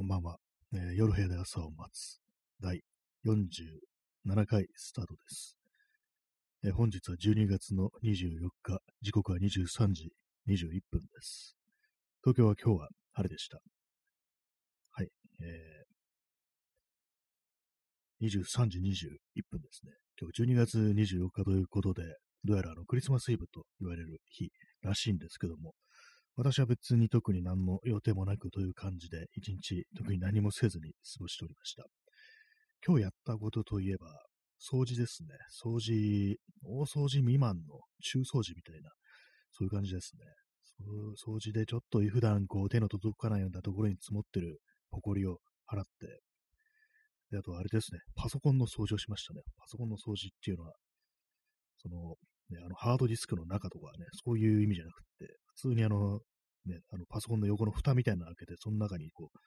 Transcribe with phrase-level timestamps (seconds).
[0.00, 0.38] こんばんは、
[0.72, 2.22] えー夜部屋で朝を待つ
[2.58, 2.80] 第
[3.26, 5.58] 47回スタートです。
[6.64, 10.08] えー本日は12月の24日、時刻は23時
[10.48, 11.54] 21分です。
[12.24, 13.58] 東京は今日は晴れでした。
[14.92, 15.08] はい。
[15.42, 19.92] えー23時21分ですね。
[20.18, 22.04] 今日12月24日ということで、
[22.44, 25.74] どうやらあのクリスマスイブと言われる日らしいんですけども、
[26.40, 31.84] 私は別に特に何の予定もなくという感じで、一日特に何もせずに過ごしておりました。
[32.86, 34.06] 今日やったことといえば、
[34.58, 35.28] 掃除ですね。
[35.62, 38.88] 掃除、大掃除未満の中掃除みたいな、
[39.52, 40.24] そういう感じですね。
[41.22, 44.60] 掃除でちょっと普段こう手の届かないようなところに積もってる
[44.92, 46.22] 埃を払って、
[47.32, 49.42] で、あとあれですね、パソコンの掃除をしましたね。
[49.58, 50.72] パソコンの掃除っていうのは、
[51.82, 52.14] その、
[52.48, 56.20] ね、あのハードディスクの中とかね、そういう意味じゃなくて、普通にあの、
[56.66, 59.38] ね、あのパソコンの横の蓋みたいなの開けて、その中にこう、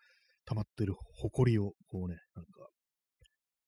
[0.46, 2.70] 溜まってる埃をこうね、なんか、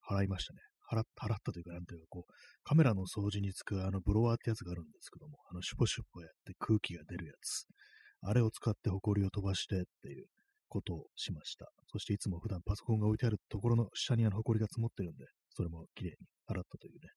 [0.09, 0.59] 払いましたね。
[0.91, 7.65] 払っ払ったというか、なんていうか、こう、カメラの掃除に使うあのブロワーってやつがあるんですけども、あの、シュポシュポやって空気が出るやつ。
[8.21, 10.27] あれを使って埃を飛ばしてっていう
[10.67, 11.71] ことをしました。
[11.87, 16.15] そしていつも普段パソコンが置いてあるところの下にあの埃が積もってるんで、それも綺麗に
[16.47, 17.09] 洗ったというね、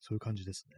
[0.00, 0.76] そういう感じですね。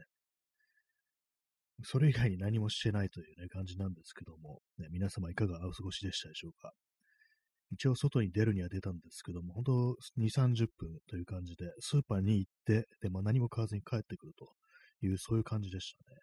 [1.84, 6.72] それ以外に何もしてないというね、感じなんですけども、ね、皆様いかがお過ごしでしたでしょうか。
[7.72, 14.48] 一応外に出るには出たんですけども、本当2、30分という感じで、スーパーに行って、で、まあ何も買わずに帰ってくると
[15.04, 16.20] いう、そういう感じでしたね。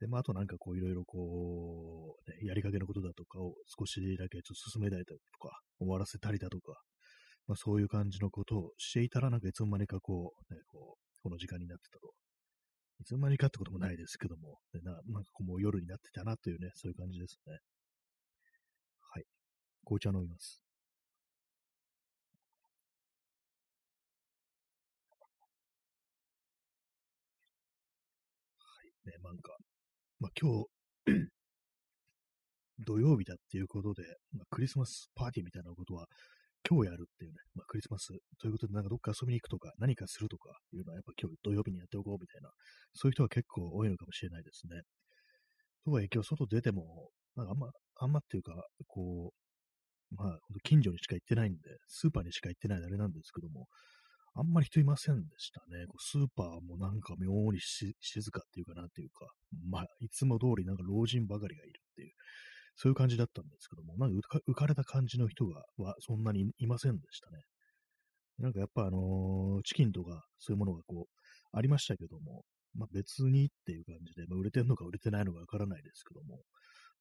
[0.00, 6.80] で、まああとなんかこういろいろこう、ね、やりかけのことだとかを少しだけちょっと進めたりだとか、終わらせたりだとか、
[7.46, 12.12] まあそういう感じのことをしていたら、なんかいつの間にかこう、ね、こう、この時間になってたと
[13.00, 17.58] いつの間にかってこともないですけども、でななんかこうもう夜になってたなというね、そういう感じですね。
[19.12, 19.24] はい。
[19.84, 20.62] 紅茶飲みます。
[28.58, 29.08] はい。
[29.10, 29.56] ね、なんか、
[30.20, 30.68] まあ今日、
[32.84, 34.02] 土曜日だっていうことで、
[34.32, 36.06] まあ、クリスマスパーティーみたいなことは、
[36.68, 38.08] 今日やるっていうね、まあ、クリスマス
[38.40, 42.50] ということで、なんかどっか遊びに行くとか、何かするとかいうのは、やっぱ今日土曜日にやっておこうみたいな、
[42.94, 44.82] そういう人は結構多いのかもしれないですね。
[45.84, 47.70] とはいえ、今日外出ても、なんかあんま、
[48.00, 48.54] あんまっていうか、
[48.86, 53.66] こう、まあ、近所にしか行ってないんで、スーパーにしか行ってないあれなんですけども、
[54.34, 55.86] あんまり人いませんでしたね。
[55.86, 59.26] こうスーパーもなんか妙に静かっていうかなっていうか、
[59.68, 62.12] まあ、いつも通りなんか老人ばかりがいるっていう、
[62.74, 67.42] そういう感じだったんですけども、なんか浮かれた感じの人がはそんなにいませんでしたね。
[68.38, 72.44] なんかやっぱあのーチキンとかそういうものがこう、ありましたけども、
[72.74, 76.40] まあ別にっていう感じで、まあ、売れてんのか売れてないのかわからないですけども、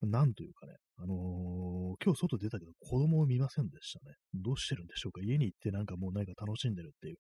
[0.02, 4.16] なんというかね、あのー今日外出たけど子供を見ませんでしたね。
[4.34, 5.22] どうしてるんでしょうか？
[5.22, 7.16] 家に行ってなんかもう何か楽しんでるっていう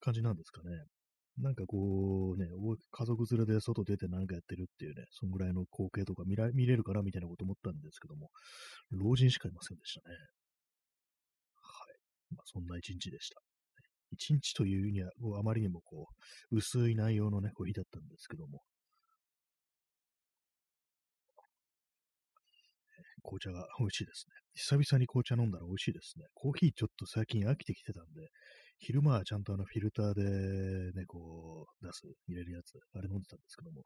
[0.00, 0.70] 感じなんですかね。
[1.38, 2.46] なんかこうね、
[2.90, 8.30] 家族連れで外出てなんかやってるっていうね、そんぐらいの光景とか見ら見れるかなみたいなこと思ったんですけども、
[8.90, 10.14] 老人しかいませんでしたね。
[10.14, 12.36] はい。
[12.36, 13.40] まあそんな一日でした。
[14.12, 16.08] 一日というには、あまりにもこ
[16.50, 18.62] う、薄い内容のね、こう日だったんですけども、
[23.22, 24.34] 紅茶が美味しいですね。
[24.54, 26.26] 久々に紅茶飲んだら美味しいですね。
[26.34, 28.28] コーヒーちょっと最近飽きてきてたんで、
[28.78, 33.84] 昼間はちゃんとあのフィルターでね、こう、出す、入れるやつ、あれ飲んでたんですけども、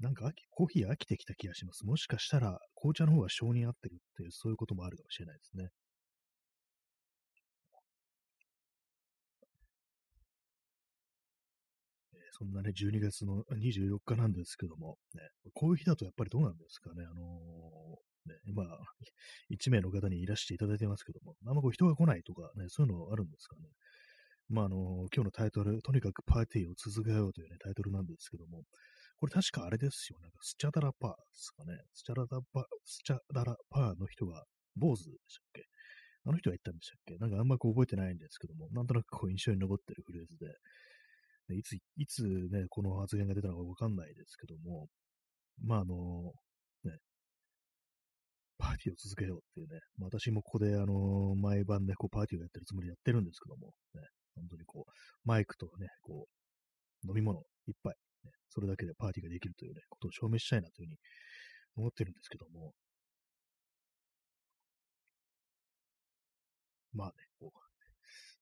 [0.00, 1.86] なんか飽きコーヒー飽きてきた気がします。
[1.86, 5.70] もしかしたら紅茶の方が性に合ってるっていう、そういうこともあるかもしれないですね。
[12.38, 15.22] そんなね、12月の24日なんですけども、ね、
[15.54, 18.64] こういう日だとやっぱりどうなんですかね、あのーね、今、
[19.48, 23.62] 1名の方にいらしていただいてますけども、あんまこう人が来ないとかね、そういうのあるんですかね。
[24.48, 24.76] まあ、あの
[25.14, 28.62] 今日のタイトル、とにかくパーティーを続けようというね、タイトルなんですけども、
[29.18, 31.78] これ確かあれですよ、なんかスチャダラパーですかね。
[31.94, 34.44] スチャダラパー、スチャダラパーの人が、
[34.76, 35.62] 坊主でしたっけ？
[36.26, 37.16] あの人が言ったんでしたっけ？
[37.16, 40.46] なんかあんまこう覚えてないんですけども、なんとなくこう印象に残ってるフレーズで、
[41.48, 42.22] でいつ、いつ
[42.52, 44.88] ね、この発言が出たのかわかんないですけども、
[45.64, 46.34] まあ、あの、
[46.84, 46.98] ね、
[48.58, 54.02] パーティーを続けようっていうね、まあ私もここで、あの、毎晩ね、こうパーティーをやってるつもりでやってるんですけども、ね、
[54.36, 54.92] 本当にこう、
[55.24, 56.28] マイクとね、こ
[57.04, 57.94] う、飲み物いっぱい、
[58.24, 60.98] ね、それだけでパーティーができるというね、ことを証明したいなというふうに
[61.76, 62.72] 思ってるんですけども、
[66.92, 67.58] まあね、こう、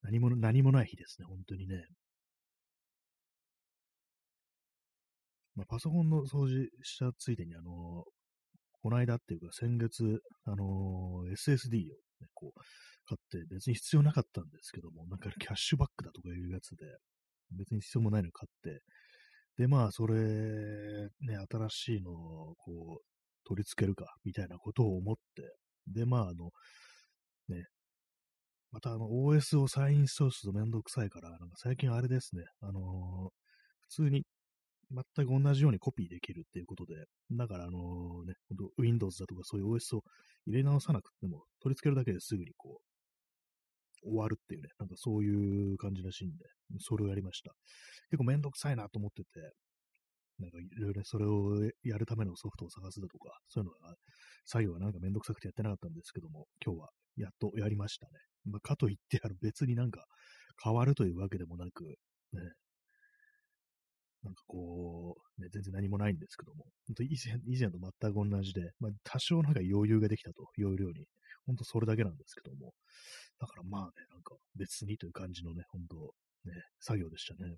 [0.02, 1.84] 何も、何もない日ですね、本当にね。
[5.56, 8.04] まあ、パソコンの掃除したついでに、あの
[8.82, 12.60] この間っていうか先月、あの SSD を、ね、こう、
[13.06, 16.86] 買って別に必要なかったんですけども、なんかキャッシュバックだとかいうやつで、
[17.52, 18.82] 別に必要もないの買って、
[19.56, 23.04] で、まあ、それ、ね、新しいのを、こう、
[23.46, 25.54] 取り付けるか、みたいなことを思って、
[25.86, 26.50] で、まあ、あの、
[27.48, 27.66] ね、
[28.72, 33.30] また、あの、OS を再インストールするとめんどくさいから、なんか最近あれですね、あのー、
[33.82, 34.24] 普通に
[34.90, 36.94] 全く同じようにコピーできるっていうことで、
[37.32, 38.34] だから、あのね、
[38.78, 40.02] Windows だとかそういう OS を
[40.46, 42.93] 入れ直さなくても、取り付けるだけですぐにこう、
[44.04, 46.44] 終わるっていうね、なんかそういう感じらしいんで、
[46.80, 47.52] それをやりました。
[48.10, 49.52] 結構めんどくさいなと思ってて、
[50.38, 53.94] なんかいろいろそれをやるためのソフトを探すだとか、そういうのが、
[54.46, 58.12] 作業はなんかめんどくさくてやってなかったんですけども、今日はやっとやりましたね。
[58.44, 60.04] まあ、かといって、あの別になんか
[60.62, 61.84] 変わるというわけでもなく、
[62.32, 62.40] ね、
[64.24, 66.64] なんかこう、ね、全然何もないんですけども、
[67.00, 71.06] 以前以前と全く同じで、まあ、多少なんか余裕ができたと、容量に。
[71.46, 72.72] 本当それだけなんですけども。
[73.38, 75.96] だからまあね、なんか別にという感じのね、本当
[76.48, 77.56] ね、作業でしたね。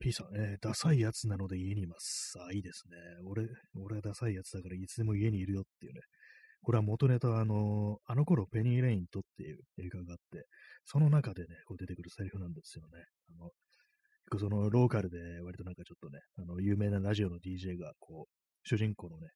[0.00, 2.34] P さん、えー、ダサいやつなので家にいます。
[2.38, 2.96] あ、いいですね。
[3.24, 6.00] 俺、俺はダサいやつだからいつでも家にいるよっていうね。
[6.62, 10.46] これは元ネタはあの、あの頃ペニー・レイントっていう映画があって、
[10.84, 13.04] その中でね、こう出てくるセリフなんですよね。
[13.30, 13.50] あの、
[14.38, 19.28] そのローカルで割となんかちょっとね、あの、有名なラジオの DJ が、こう、主人公のね、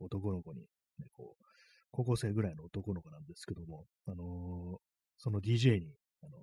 [0.00, 1.47] 男の子に、ね、こう、
[1.90, 4.78] 高校生ぐらいの男の子なんですけども、あのー、
[5.18, 6.38] その DJ に、あの、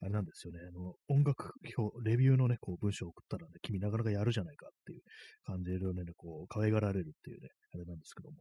[0.00, 5.00] あれなんですよね、あの、音楽表、レビューのね、こう文章を送ったらね、君なかなかやるじゃないかっていう
[5.44, 8.36] 感じでね、こう、可愛がられるっていうね、あれなんですけども。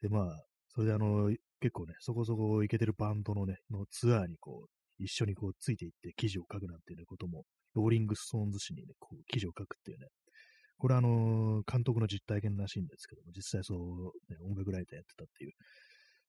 [0.00, 1.30] で、まあ、それであの、
[1.60, 7.44] 結構ね、そこそこいけてるバンドのね、のツアーにこう、一緒にこう、ついていって記事を書くなんていう、ことも
[7.74, 10.08] ローリングストーンズ誌にね、こう、記事を書くっていうね、
[10.80, 15.52] これはあの、監督の実体験らしいんですけども、実際そう、ね、音楽ライターやってたっていう、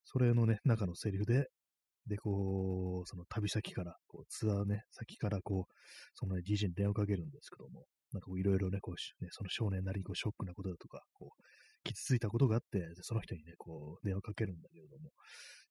[0.04, 1.48] それのね、中のセリフで、
[2.08, 5.74] で、こう、その旅先から、こう、ツアーね、先からこう、
[6.16, 11.44] その、ね、DJ に電話をかけるんですけども、なんかこう、いろいろね、こう、ね、その少年なりにこう、ショックなことだとか、こう、
[11.84, 15.12] 傷ついたことがあって、その人にね、こう、電話かけるんだけれども、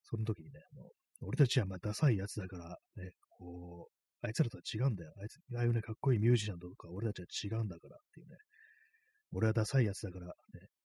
[0.04, 0.88] その時にね、あの
[1.22, 5.12] 俺たちはまあダサいやつだから、ね、こう、あいつらとは違うんだよ。
[5.18, 8.36] あいつ、ああいうね、かっこいいミュージシャンとか、俺たちは違うんだからっていうね。
[9.32, 10.32] 俺はダサいやつだから、ね、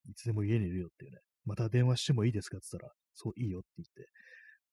[0.09, 1.17] いつでも家にいるよっていうね。
[1.45, 4.09] また電話してもいいですかって言ったら、そう、いいよって言って、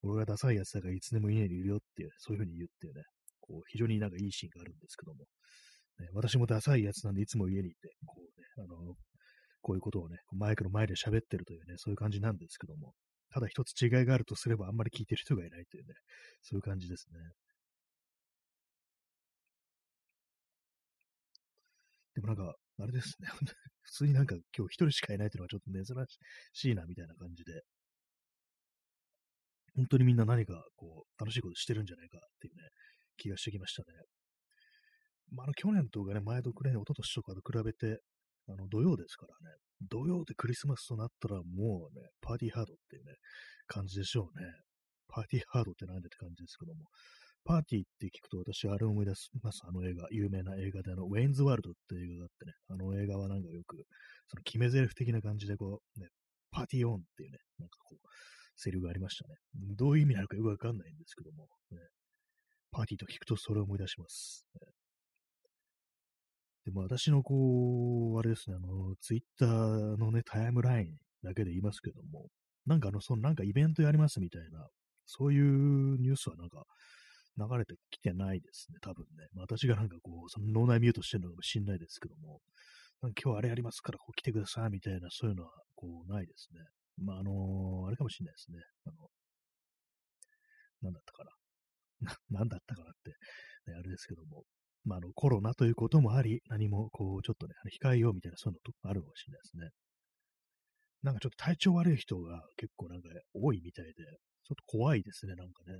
[0.03, 3.05] 俺がダサいやつだからいつでも家にいるよっていう、そういう風に言ってね、
[3.41, 5.25] こう、非常になんかいいシーンがあるんですけども、
[6.01, 8.95] ね、私もダサいやつなんでいつも家にいて、こうね、あの、
[9.61, 12.95] こういうことをね、マイクの前で喋ってるというね、そういう感じなんですけども、
[13.31, 15.95] ただ一つ違いがあるとすればあんまり聞いてる人がいないというね、
[16.43, 17.19] そういう感じですね。
[22.15, 23.29] でもなんか、あれですね。
[23.83, 26.07] 普通になんか今日一人しかいないというのはちょっと珍
[26.53, 27.63] しいな、みたいな感じで。
[29.75, 32.69] 本当にみんな何かこう、楽しいことしてるんじゃないかっていうね、
[33.17, 33.89] 気がしてきましたね。
[35.31, 38.01] まあ、あの、去年とかね、前とくね、一昨年とかと比べて、
[38.49, 39.57] あの、土曜ですからね、
[39.89, 43.15] 土曜でクリスマスとなったらもうね、パーティーハードっていうね、
[43.67, 44.47] 感じでしょうね。
[45.09, 46.85] パーティーハードってなんでって感じですけども、
[47.45, 49.63] パーティーって聞くと私あれを思い出します。
[49.67, 53.77] あの映画、有名な映画であの、ウェインズワールドって映画があってね、あの映画はなんかよく、
[54.29, 56.09] その決め台詞的な感じでこう、ね、
[56.51, 58.09] パーティーオンっていうね、なんかこう、
[58.57, 59.35] セリフがありましたね。
[59.77, 61.79] どういう意味なのかよくわかんないんですけども、ね、
[62.71, 64.47] パーティーと聞くとそれを思い出します。
[66.65, 72.29] でも私のこう、あれですね、あの、ツイッターのね、タイムラインだけで言いますけども、
[72.67, 74.69] なんかあの、そのなんかイベントやりますみたいな、
[75.07, 76.65] そういうニュースはなんか、
[77.39, 79.27] 流れてきてないですね、多分ね。
[79.33, 82.41] まあ、私がなんかこう、その脳内ミュートしてるのかもしんないですけども、
[83.23, 86.61] 今日あれやりますから、こう来てくださいみたいな、そういうのは、こう、ないですね。
[86.99, 88.59] まあ、あのー、あれかもしんないですね。
[88.85, 89.09] あの、
[90.83, 91.31] なんだったかな。
[92.13, 93.11] な、なんだったかなって、
[93.71, 94.45] ね、あれですけども。
[94.85, 99.71] まあ、あの、コロナということもあり、何も、こう、ちょっとね、控えようみたいな、そういうのとあるかもしれないですね。
[101.03, 105.75] なんかちょっと体調悪い人が結構なんか多いみたいで、ちょっと怖いですね、なんかね。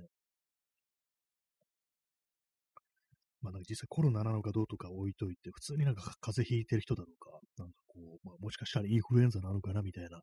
[3.43, 10.21] まあ、なんか実際コロナなのかどうとか置いといて、普通になんか風邪ひいてる人だとか、なんかこう、まあ、もしかしたらインフルエンザなのかなみたいな、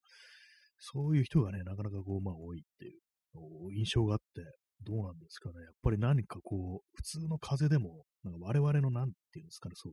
[0.78, 4.42] そういう人がね、なかなかこう、まあ多いっていう印象があって、
[4.82, 5.60] どうなんですかね。
[5.62, 9.92] やっぱり何かこう、普通の風邪でも、なんか我々のなんていうんですかね、そう、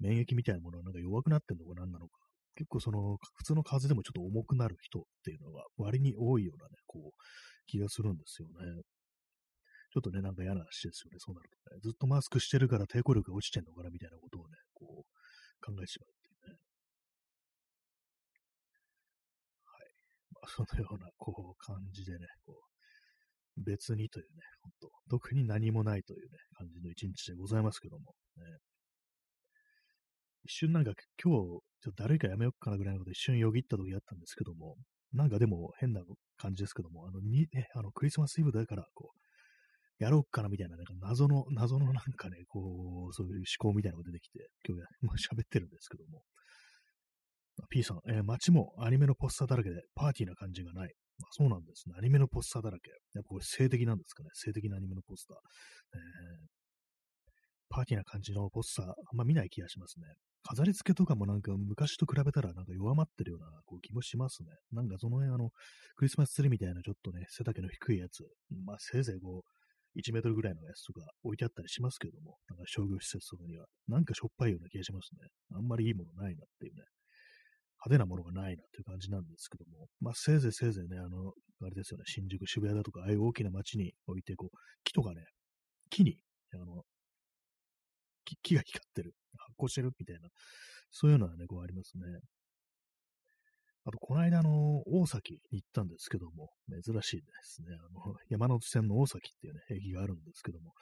[0.00, 2.12] 免疫みたいなものはなんか弱くなってんのか何なのか。
[2.56, 7.22] 結構その、普通の風邪でもちょっと重くなる人っていうのが割に多いようなね、こう、
[7.66, 8.82] 気がするんですよね。
[9.90, 11.80] ちょっとね、なんか嫌な話ですよね、そうなるとね。
[11.82, 16.58] ずっとマスクしてるから抵抗力が落ちてんのかな、みたいなことをね、こう、考えてしまうっていうね。
[19.64, 19.90] はい。
[20.34, 22.52] まあ、そのような、こう、感じでね、こ
[23.56, 28.42] う、別にというね、ほんと、特に何もないというね、感じの一日でございますけども、ね、
[30.44, 34.76] 一瞬なんか今日、ちょっと誰かやめようかなぐらいのこと一瞬よぎった時あったんですけども、
[35.12, 36.02] なんかでも変な
[36.36, 39.18] 感じですけども、あの、に、ね、あの、クリスマスイブだから、こう、
[39.98, 46.22] やろうかなみたいな、なんか謎の、謎のなんかね、こう、そういう思考みたいなのが出てきて、今日や、 まあ、喋ってるんですけども。
[47.70, 50.92] P さん、えー、街もアニメのポスターだらけでパーティーな感じがない。
[51.22, 51.94] あ、そうなんですね。
[51.96, 52.90] アニメのポスターだらけ。
[52.90, 54.28] やっぱこれ性的なんですかね。
[54.34, 55.36] 性的なアニメのポスター。
[55.36, 56.48] えー、
[57.70, 60.06] パーティーな感じのポスター、あんま見ない気がしますね。
[60.42, 64.50] 飾り付けとかもなんか昔と比べたらなんか弱まってるようなこう気もしますね。
[64.70, 65.50] なんかその辺あの、
[65.96, 68.22] クリスマスツリーみたいなちょっとね、背丈の低いやつ、
[68.64, 69.65] まあせいぜいこう、
[69.96, 75.28] 1メートルぐらいのやつとか置いてあったりしますけども、なんか商業施設とかには、なんかしょっぱいような気がしますね。
[75.54, 76.82] あんまりいいものないなっていうね。
[77.84, 85.24] 派手なものがないなという感じなんですけども、まあ、せいぜいせいぜいね、あの、あれですよね、新宿、渋谷だとか、ああいう大きな街に置いて、こう、木とかね、
[85.90, 86.18] 木に、
[86.54, 86.82] あの、
[88.42, 90.28] 木が光ってる、発光してるみたいな、
[90.90, 92.04] そういうのはね、こうありますね。
[93.86, 97.68] あと、この間、あの、大崎に行ったんですけども、珍しいですね。
[97.78, 100.72] あの、山手線の大崎っていうね、駅があるんですけども、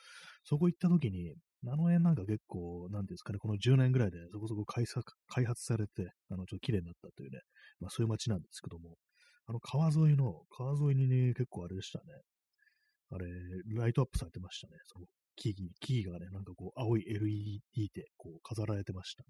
[0.42, 1.34] そこ行った時に、
[1.66, 7.40] あの辺なんか結構、なんですかね、この10年ぐらいでそこそこ開発開発されて、あの、ちょっと綺麗になったというね、
[7.78, 8.96] まあそういう街なんですけども、
[9.46, 12.04] あの川沿いの、川沿いにね、結構あれでしたね。
[13.10, 13.26] あれ、
[13.76, 14.74] ライトアップされてましたね。
[14.84, 15.06] その
[15.36, 19.28] 木々、木々がね、なんかこう、青い LED でこう飾られてましたね。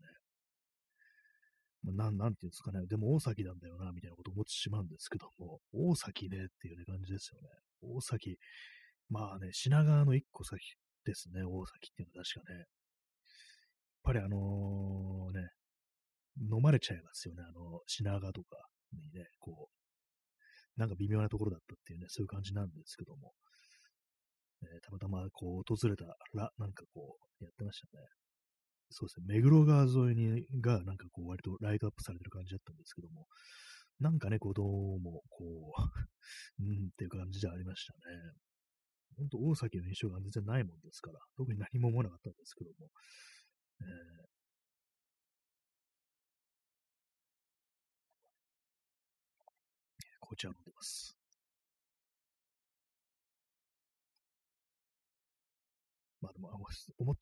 [1.85, 2.87] まあ、なん、なんていうんですかね。
[2.87, 7.49] でも大崎なんだよな、みたいなこと思ってしまうんですけども、大崎ねっていうね、感じですよね。
[7.83, 8.39] 大崎、
[9.11, 10.59] まあね、品川の一個先
[11.05, 12.59] ですね、大崎っていうのは確かね。
[12.59, 12.67] やっ
[14.03, 15.49] ぱりあのね、
[16.51, 18.57] 飲まれちゃいますよね、あの、品川とか
[18.93, 23.33] にね、こう、なんか微妙なところだったっていうね、そういう感じなんですけども、
[24.63, 26.17] えー、たまたまこう訪れたら、
[26.59, 28.05] なんかこう、やってましたね。
[28.97, 33.27] そうですね、目黒川沿いにが、なんかこう、割とライトアップされてる感じだったんですけども、
[33.99, 35.83] なんかね、こう、どうも、こう
[36.63, 37.99] うんっていう感じじゃありましたね。
[39.17, 42.89] ほんと、大崎の印象が全然ないもんですから、特に何も思わなかったんですけども、
[43.81, 43.87] えー、
[50.21, 51.17] 紅茶を飲んでます。
[56.21, 56.49] まあでも、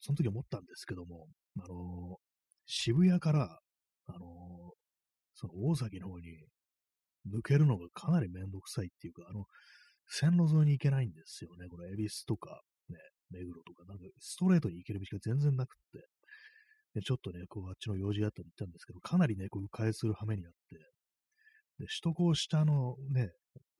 [0.00, 1.28] その時思ったんですけども、
[1.58, 2.18] あの、
[2.66, 3.60] 渋谷から、
[4.06, 4.72] あの、
[5.34, 6.26] その大崎の方に
[7.28, 9.46] 抜けるのがかなりめんどくさいっていうか、あの、
[10.08, 11.68] 線路沿いに行けないんですよね。
[11.68, 12.96] この恵比寿とか、ね、
[13.30, 16.06] 目黒とか、なんかストレートに行ける道が全然なくって。
[16.94, 20.76] で、ちょっとね、こう、あっちの用事があったり行ったんですけど、かなりね、こう、迂回する羽目にあって、
[21.78, 23.30] で、首都高下のね、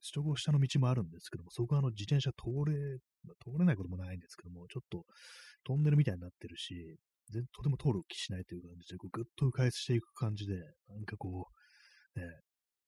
[0.02, 2.98] 首都高下の道もあるんですけども、そこはあの自転車通れ、
[3.44, 5.04] 通れないこともないんですけども、ちょっと
[5.64, 6.96] トンネルみたいになってるし、
[7.30, 10.54] 全とても通る気しないという感じで、こうぐっと迂回していく感じで、
[10.88, 11.48] なんかこ
[12.16, 12.26] う、ね、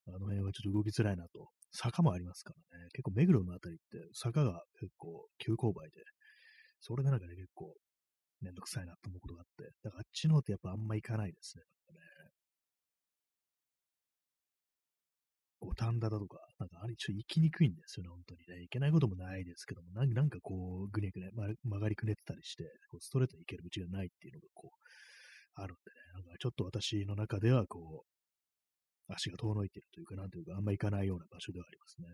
[0.08, 1.48] あの辺はちょっと動きづらいなと。
[1.72, 2.86] 坂もありますからね。
[2.92, 6.02] 結構目黒のあたりって坂が結構急勾配で、
[6.80, 7.74] それがなんかね、結構
[8.40, 11.64] めんどくさいなと思うことがあって、だからあっちの方ってやっぱあんま行かないですね
[11.94, 12.00] ね。
[15.64, 18.60] 五反田だとか、なんかあれちょっと行きにくいんですよね、本当にね。
[18.62, 21.30] 行けないこともないですけども、なんかこう、ぐねぐね、
[21.64, 24.78] 曲がりくねってたりして、こうストレートに行ける道がないっていうのがこう、
[25.54, 28.04] あるんでね、なんかちょっと私の中ではこ
[29.08, 32.08] う、足が遠のいてるというか、なんというか、あんま行かないような場所ではありますね。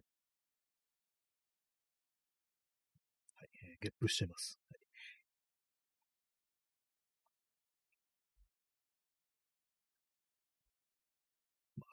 [3.36, 4.58] はい、えー、ゲップしてます。
[4.70, 4.79] はい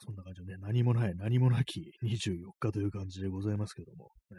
[0.07, 4.35] そんな感じでね、何もない、何もなき24日という感じでございますけども、え、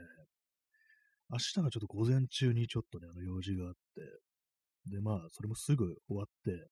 [1.31, 6.69] 明日がちょっと午前中にちょっとね、あの用事があって、で、まあ、それもすぐ終わって、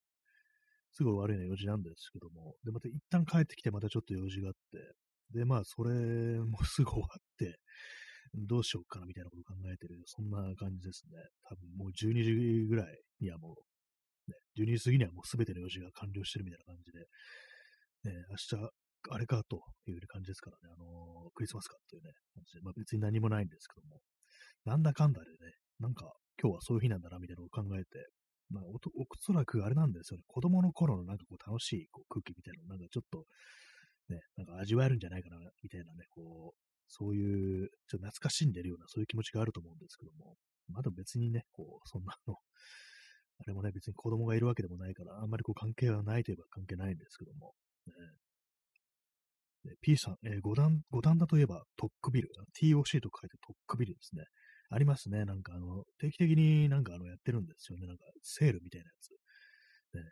[0.92, 7.60] すぐ終わるような用事なんですけども、で、また一旦帰ってきてまたちょっと用事があって、で、まあ、それもすぐ終わって、
[8.32, 11.20] どうしようかなみたいなことを考えてる、そんな感じですね。
[11.44, 13.56] 多分もう12時ぐらいにはも
[14.26, 17.00] う、ね、12時過ぎにはもうすべての用事が完了してるみたいな感じで、
[18.10, 18.70] ね、明日、
[19.10, 22.10] あれかという感じですからね、あのー、クリスマスかというね、
[22.62, 24.00] まあ別に何もないんですけども、
[24.64, 25.36] なんだかんだでね、
[25.80, 28.08] なんか今日はそういう日なんだなみたいなのを考えて、
[28.50, 28.78] まあおお
[29.20, 33.24] そらくあれなんですよね、子供の頃のなんかこう楽しいこう空気みたいなのなんかちょっと、
[34.08, 40.36] ね、なんか味わえるんじゃないかな、みたいなね、こう、そういう、ちょっと懐かしんでるような、そういう気持ちがあると思うんですけども、
[40.68, 42.34] まだ別にね、こう、そんなの、
[43.38, 47.54] あれもね、別に子供がいるわけでもないから、あんまりこう関係はないといえば関係ないんですけども、
[47.86, 47.92] ね、
[49.86, 52.28] P さん、えー、五段、五段だといえばトックビル、
[52.60, 54.24] TOC と書いてトックビルですね。
[54.68, 55.24] ありますね。
[55.24, 57.86] なんかあの、定期的になんかあのやってるんですよね。
[57.86, 59.10] なんかセールみたいなやつ。
[59.96, 60.10] ね、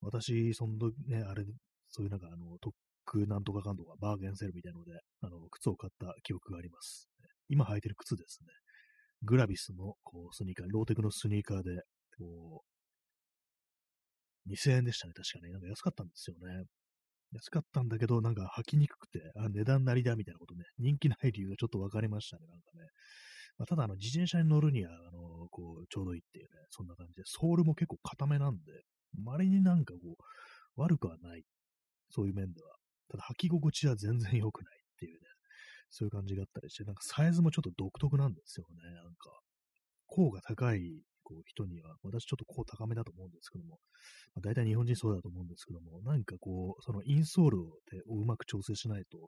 [0.00, 1.44] 私、その時ね、あれ、
[1.90, 2.72] そういうなんかあの、トッ
[3.04, 4.90] クなんとかかんとかバーゲンセールみたいなので、
[5.20, 7.08] あの、靴を買った記憶があります。
[7.48, 8.48] 今履いてる靴ですね。
[9.22, 11.82] グラビスのこうスニーカー、ローテクのスニーカーで、
[12.18, 12.64] こ
[14.48, 15.52] う、2000円でしたね、確かね。
[15.52, 16.64] なんか安かったんですよね。
[17.34, 22.86] 安かったんだけど、なんか履きにくくて、あ、値段なりだみたいなことね、人気ない理由がちょっと分かりましたね、なんかね。
[23.58, 28.60] まあ、ただ、あの、自転車に乗るには、あの、こう、ちょうどいいっていうね、そんな感じで、ソールも結構固めなんで、
[29.16, 31.44] 稀になんかこう、悪くはない。
[32.10, 32.76] そういう面では。
[33.08, 35.28] ただ、履き心地は全然良くないっていうね、
[35.90, 39.30] そういう感じがあったりして、なんかサイズもちょっと独特なんですよね、なんか。
[40.06, 43.78] 甲が高いこう人には、私ちょっと甲高めだと思うんですけども、
[44.34, 49.18] まあ、大体日本人そうだと思うんですけども、なんかこう、そのインソールをうまく調整しないと、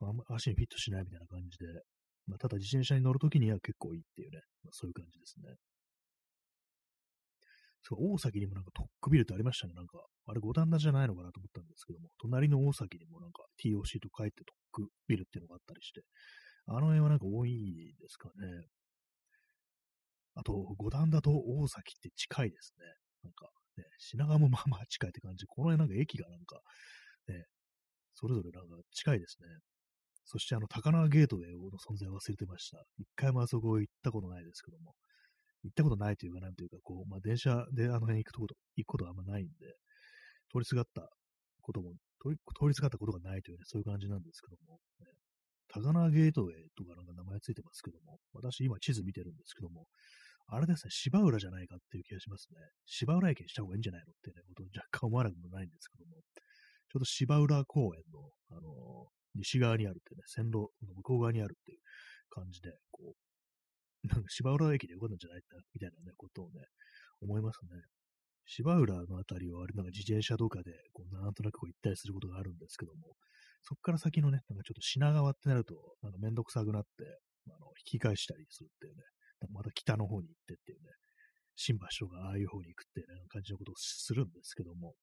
[0.00, 1.66] まあ、足にフィットしないみたいな感じで、
[2.26, 5.54] まあ、ただ自転車に乗るときには結構いいっていうね、まあ、そういう感じですね。
[7.82, 9.74] そう、大崎にもなんかトックビルってありましたね。
[9.74, 14.52] なんか、あれ五段田じゃないのかなと思ったんですけども、隣の大崎にもなんか TOC と書いてト
[14.82, 16.02] ックビルっていうのがあったりして、
[16.66, 18.66] あの辺はなんか多いですかね。
[20.34, 22.86] あと、五段だと大崎って近いですね。
[23.24, 25.46] なんか、ね、品川もまあまあ近いって感じ。
[25.46, 26.60] この辺なんか駅がなんか、
[27.28, 27.44] ね、
[28.14, 29.48] それぞれなんか近いですね。
[30.24, 32.82] そしてあの、高輪ゲートウェイの存在を忘れてました。
[32.98, 34.94] 一回もあそこ行ったことないですけども。
[35.64, 39.52] 行ったことないというか、なんというか、こう、まあ、電車であの辺行くこと、行くことはあんまないんで、
[40.50, 41.08] 通りすがった
[41.62, 45.06] ことも、通り通りすがったことがないというね、そういう感じなんですけども、ね、
[45.72, 49.86] 高輪ゲートウェイとかなんか名前ついてますけども、私今地図見てるんですけども、
[50.48, 52.60] あれですね、芝浦じゃないかっていう気がしますね。
[52.84, 56.20] 芝浦駅にした方がいいんじゃないのってね、こと若干思わなくもないんですけども、
[56.92, 61.78] ちょうど芝浦公園の、あのー、西側にあるってね、線路の向こう側にあるっていう
[62.28, 63.14] 感じで、こ
[64.04, 66.60] う、なんか芝浦駅でよかったんじゃないかみたいなね、ことをね、
[67.22, 67.80] 思いますね。
[68.44, 73.16] 芝浦のあたりは、あれなんか自転車とかで、こう、なんとなくこう行ったりすることがあるんですけども、
[73.62, 77.04] そこから先のね、なんかちょっと品川ってなると、なんかめんどくさくなって、
[77.46, 79.02] あの、引き返したりするっていうね、
[79.52, 80.90] また北の方に行ってっていうね、
[81.56, 84.94] 新橋とかああいう方に行くっていうね、感じのことをするんですけども、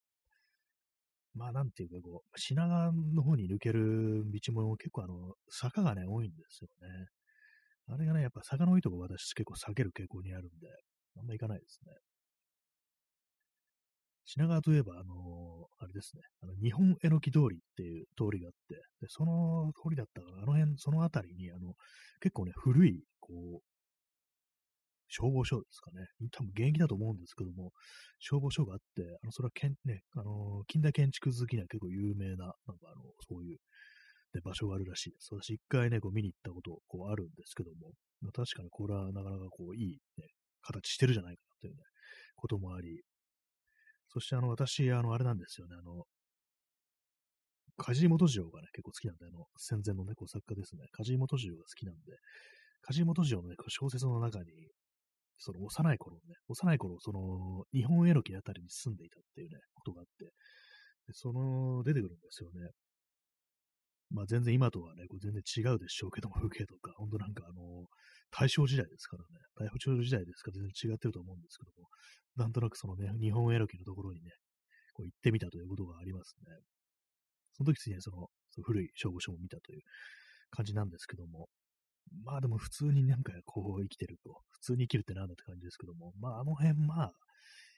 [1.36, 7.08] まあなんていうかこう、品川の方に抜ける道も結構あの、坂がね、多いんですよね。
[7.88, 10.68] あれがね、やっぱ坂の多いとこ私結構避ける傾向にあるんで、
[11.18, 11.94] あんま行かないですね。
[14.32, 21.74] 品川といえば、あのー、あれですね、あの日本えのき通りっていう通りがあって、でその通りだったから、あの辺、その辺りに、あの、
[22.22, 23.62] 結構ね、古い、こう、
[25.08, 26.06] 消防署ですかね。
[26.32, 27.72] 多分現役だと思うんですけども、
[28.20, 33.58] 消防署があって、あの、それはけん、ね、あの、近代建築好きには結構有名な、なんかあの、そういう、
[34.36, 35.34] ね、場所があるらしいです。
[35.34, 40.28] 私一回ね、こう見に行ったこと、こうあるんですけども、まあ、確かにこれはなかなかこう、いい、ね、
[40.62, 41.82] 形してるじゃないかなというね、
[42.36, 43.02] こともあり、
[44.10, 46.06] そしてあの、私、あの、あれなんですよね、あの、
[47.78, 50.86] 梶本次郎がね、結構好きなんで、あの、戦前のね、こう作家ですね。
[50.92, 52.02] 梶本次郎が好きなんで、
[52.82, 54.52] 梶本次郎のね、小説の中に、
[55.38, 60.32] その幼い頃ね、幼い頃、その、日本エロキあたりに住んでいたっていうね、ことがあって、で
[61.14, 62.72] その、出てくるんですよね。
[64.12, 67.86] まあ全然今とはね、こう全然違うでしょうけども、風景とか、ほんとなんかあの、
[68.32, 71.88] 大正時代ですからね、大正時代ですから全然違ってると思うんですけども、
[72.36, 74.32] なんとなくそのね、日本エロキのところにね、
[74.94, 76.58] こう行ってみたということがありますね。
[77.54, 79.82] その時にね、その、その古い消防署も見たという
[80.50, 81.48] 感じなんですけども、
[82.26, 87.12] まあでも普通になんかこう生きてると、普通に生きるってなんだって感じですけども、まああの辺まあ、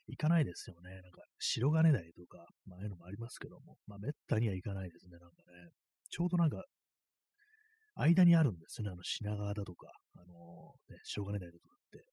[0.08, 1.02] 行かないですよね。
[1.02, 5.70] なんか、白金台とか、まあ、ああいうのもありますけども、まあ、めったには行かないですね、なんかね。
[6.12, 6.64] ちょうどなんか、
[7.96, 12.06] 間にあるんですよね、あの品川だとか、あのー、ね、白金台だとかって、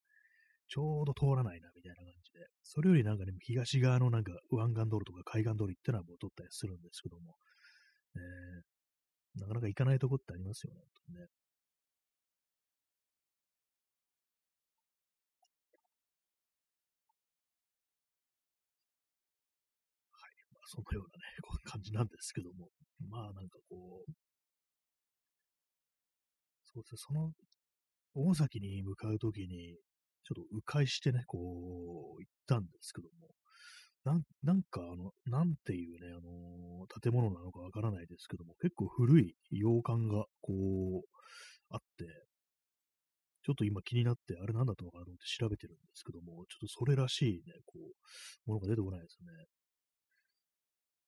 [0.68, 2.46] ちょうど通らないな、みたいな感じで。
[2.62, 7.36] それよりなんかね、東側のなんか、湾岸道路とか海岸通りってのはもう通ったりするんですけども、
[8.16, 10.80] えー、なかなか行かないとこってありますよね、
[11.18, 11.26] ね。
[20.68, 22.68] そのようなね、こういう感じなんですけども、
[23.08, 24.12] まあなんかこう、
[26.72, 27.32] そうですね、その、
[28.14, 29.76] 大崎に向かうときに、
[30.24, 33.28] ちょっと迂回してね、こう、行ったんですけども、
[34.04, 41.08] なんなんか、あの、なんていうね、あの建物なのかわからないですけども、結構古い洋館が、こう、
[41.70, 42.06] あって、
[43.42, 47.74] ちょっと今気になって、あれなんだったのかなと思って調べてるんですけども、ちょっとそれらしいね、こ
[48.46, 49.46] う、ものが出てこないですね。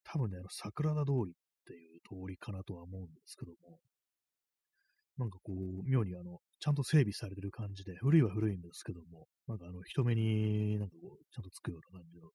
[0.05, 1.35] 多分ね、あの、桜田通りっ
[1.71, 3.79] っていう通りかなとは思うんですけども、
[5.19, 12.31] なんかこう、妙にあの、ちゃんと整備されてる感じで、古いは古いんですけども、なんかあの、人目になんかこう、ちゃんとつくような感じの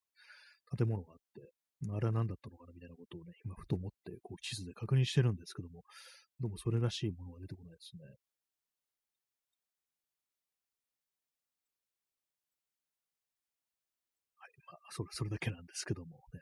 [0.77, 1.51] 建物があって、
[1.91, 5.83] あれは何だったのかなみたいなことをね、今ふと思って、こう、地図で確認してるんですけども、
[6.39, 8.03] どうもそれらしいものが出てこないですね。
[14.37, 16.39] はい、まあ、それ、それだけなんですけどもね、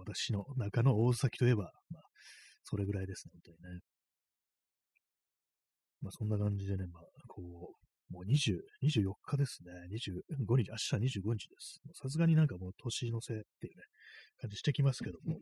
[0.00, 2.02] 私の中の大崎といえば、まあ、
[2.64, 3.80] それぐらいですね、本当にね。
[6.02, 9.72] まあ、そんな感じでね、まあ、こう、もう20、24日ですね。
[9.92, 11.80] 25日、明日25日です。
[11.94, 13.84] さすがになんかもう年の瀬っていうね、
[14.40, 15.38] 感じしてきますけども、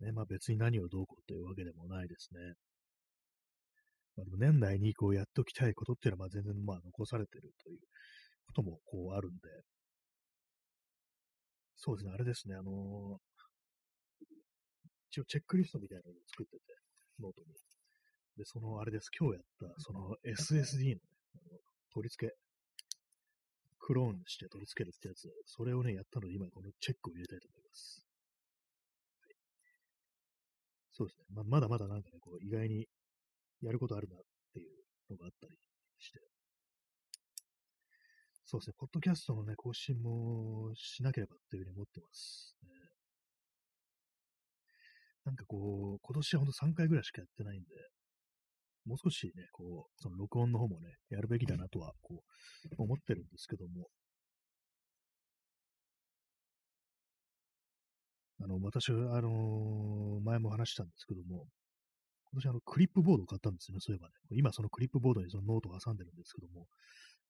[0.00, 2.40] ね、まあ別に何をどうこうというわけでもないですね。
[4.16, 7.78] まあ、でも年内にこうやっておきたいことっていうのはまあ全然まあ残されてるという
[8.46, 9.38] こともこうあるんで、
[11.76, 13.18] そうですね、あれですね、あのー、
[15.14, 16.62] 一応チェックリストみたいなのを作ってて、
[17.22, 17.54] ノートに。
[18.36, 21.00] で、そのあれです、今日やった、その SSD の,、ね、
[21.36, 21.58] あの
[21.94, 22.34] 取り付け、
[23.78, 28.04] クローンして取り付けるってやつ、それをね、やったので、今このチェックを入れたいと思います。
[29.22, 29.36] はい、
[30.90, 31.26] そうですね。
[31.30, 32.88] ままだまだなんかね、こう意外に
[33.62, 34.18] やることあるなっ
[34.52, 34.74] ていう
[35.10, 35.54] のがあったり
[36.00, 36.18] して。
[38.44, 38.74] そうですね。
[38.76, 42.56] ポッドキャストのね、更新もしなければっていうふうに思ってます。
[42.64, 42.70] ね、
[45.24, 47.68] なんかこう、今年はほんと3回ぐらいしかやってないんで、
[48.86, 52.22] もう少しね、こう、その録音の方もね、やるべきだなとは、こ
[52.78, 53.88] う、思ってるんですけども、
[58.42, 61.46] あの、私は、あのー、前も話したんですけども、
[62.32, 64.14] 今年あの、クリップボードを買ったんですよね、そういえばね。
[64.32, 66.66] 今そのクリップボードにそのノートを挟んでるんですけども、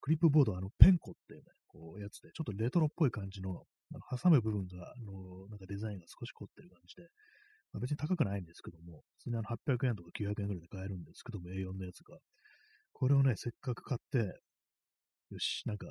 [0.01, 7.07] クリップボードはあの、ペンコっていうね、こう、やつで、ちょっとレトロっぽい感じの、あの挟む部分が、あの、なんかデザインが少し凝ってる感じで、
[7.73, 12.19] まあ、別に高くないんですけども、普通にあの800円とか900円ぐらいで買えるんですけども、A4 のやつが。
[12.93, 14.41] これをね、せっかく買って、
[15.31, 15.87] よし、なんか、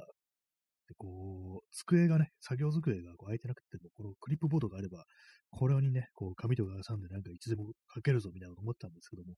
[0.88, 5.06] でこう、机がね、作業机がこう空いてなくても、このクリップボードがあれば、
[5.52, 9.36] これにね、こう、紙とか挟んでなんかいつでも書けるぞみたいなこと思ったんですけども、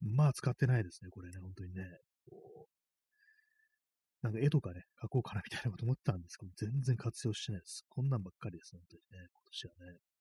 [0.00, 1.84] まあ使ってないですね、これね、本当にね。
[2.28, 2.82] こう
[4.22, 7.84] なんか絵とかね、描こうかなみたいなこと思ったんですけど、全然活用してないです。
[7.88, 10.11] こんなんばっかりです、本当にね、今年はね。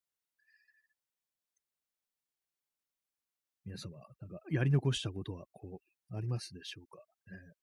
[3.65, 7.53] 皆様、なんかやり残したことは、こう、ありますでしょうか、ね。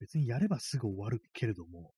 [0.00, 1.92] 別にやればすぐ終わるけれども、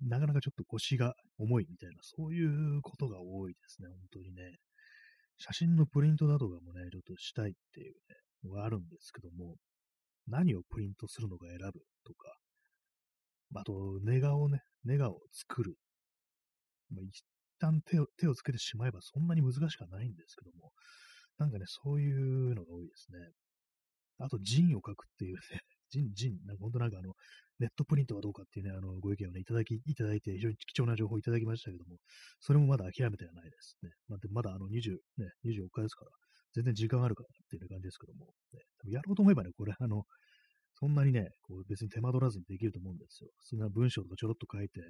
[0.00, 4.58] なかなかちょっと腰が重いみたいな、そういうことが多いですね、本当にね。
[5.36, 9.56] 写真のプリントなどがもね、ちょっとしたいっていうね、のがあるんですけども、
[10.26, 12.36] 何をプリントするのか選ぶとか、
[13.56, 15.76] あと、ネガをね、ネガを作る。
[16.90, 17.04] まあ、
[17.58, 20.72] 旦手を手をつけてしまえばそんなに難しくはないんですけども、
[21.38, 23.18] なんかね、そういうのが多いですね。
[24.18, 25.40] あと、ジンを書くっていうね、
[25.90, 27.14] ジン、ジン、なんか本当なんかあの、
[27.58, 31.98] ネットプリントはどうかっていうね、あの、ご意見をね、いただき、いただいて、非常に貴重な情報をいただきましたけども、
[32.40, 33.90] それもまだ諦めてはないですね。
[34.08, 36.10] まあ、でまだあの20、ね、24日ですから、
[36.54, 40.04] 全然時間あるからっていう感じですけども、ね、やろうと思えばね、これあの、
[40.74, 43.30] そんなにね、こう別に手間取らずにできると思うんですよ。
[43.38, 44.86] 普通な文章とかちょろっと書いて、ね、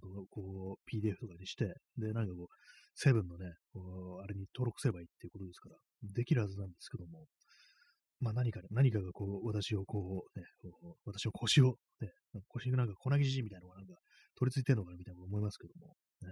[0.00, 2.46] 本当こう PDF とかにして、で、なんかこう、
[2.94, 5.76] セブンのね、こうあれに登録すればいいっていうことですから、
[6.14, 7.26] できるはずなんですけども、
[8.20, 12.08] まあ何かね、何かがこう、私をこう、ね、こう私を腰を、ね、
[12.48, 13.94] 腰がなんか粉木じじみたいなのがなんか
[14.36, 16.28] 取り付いてるのかなみたいなと思いますけども、ね、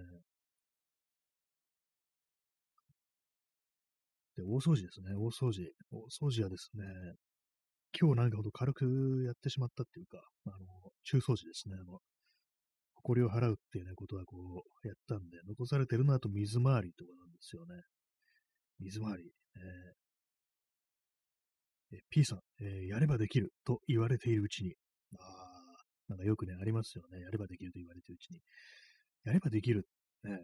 [4.36, 5.14] で、大掃除ですね。
[5.14, 5.62] 大掃除。
[5.92, 6.84] 大掃除はですね、
[7.98, 10.57] 今日なんかほど軽くやってしまったっていうか、あの、
[11.04, 11.76] 中掃除ですね。
[11.80, 12.00] あの、
[12.94, 17.83] 埃を払うっていうね、ことはこう、やったんで、残されてるのはあと水回りとかなんですよね。
[18.80, 19.30] 水回り。
[19.57, 24.74] えー、え P さん、えー、やればできると言われているうちに、
[25.20, 25.74] あ
[26.09, 27.20] なんかよくね、ありますよね。
[27.20, 28.40] やればできると言われているうちに。
[29.24, 29.87] やればできる、
[30.24, 30.40] ね、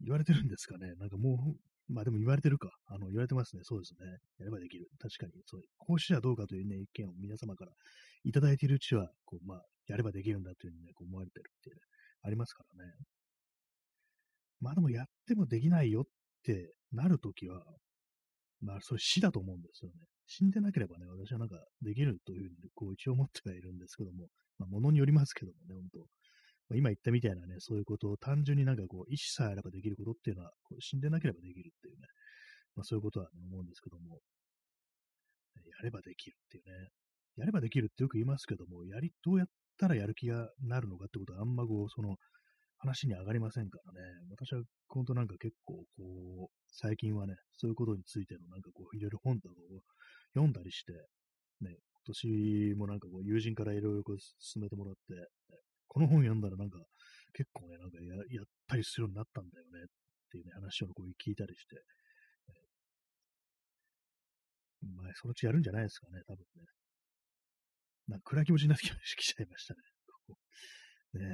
[0.00, 0.94] 言われてるんですかね。
[0.98, 1.56] なんかもう、
[1.92, 2.70] まあでも言われてるか。
[2.86, 3.62] あの、言われてますね。
[3.64, 4.06] そうですね。
[4.38, 4.88] やればできる。
[4.98, 7.72] 確かに、そう、こうしてはどうかというね、意見を皆様から
[8.24, 11.82] いただいているうちは、こう、まあ、やればできるんだというふうにね、こう思われてるっていう、ね、
[12.22, 12.92] ありますからね。
[14.60, 16.04] まあでもやってもできないよっ
[16.44, 17.64] てなるときは、
[18.60, 20.06] まあ、それ死だと思うんですよね。
[20.26, 24.28] 死んでなければね、私はなんかできるというふうに、こう一応思ってはいるんですけども、
[24.58, 26.06] まあ、ものによりますけどもね、本当、
[26.76, 32.06] 今言ったみたいなね、そういうことを単純になんかこう、意志さえあればできることっていうのは、こう死んでなければできるっていうね、
[32.76, 34.20] まあそういうことは、ね、思うんですけども、
[35.54, 36.88] やればできるっていうね、
[37.36, 39.46] やればできるってよく言いますけども、やり、どうやっ
[39.78, 42.16] たらやる気がなるのかってことはあんまこう、その、
[42.82, 44.00] 話に上がりませんからね。
[44.30, 49.82] 私は本当なんか結構、こう、最近はね、そういうことについてのなんかこう、いろいろ本とかを
[50.34, 50.92] 読んだりして、
[51.60, 54.02] ね、今年もなんかこう、友人からいろいろ
[54.40, 55.20] 進めてもらって、ね、
[55.92, 56.78] この本読んだらなんか、
[57.34, 59.86] 結構ね、なんかややったりするようになったんだよねっ
[60.30, 61.76] ていうね、話をこう聞いたりして、
[64.80, 66.64] まあ、そのうちやるんじゃないですかね、多分ね。
[68.08, 69.80] なんか暗い気持ちになってきちゃいましたね。
[71.12, 71.28] ね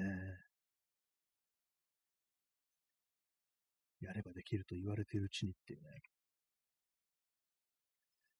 [4.02, 4.06] え。
[4.06, 5.86] やればできると言われているうちにっていうね。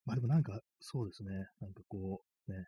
[0.05, 1.31] まあでもなんか、そうですね。
[1.61, 2.67] なんかこう、ね。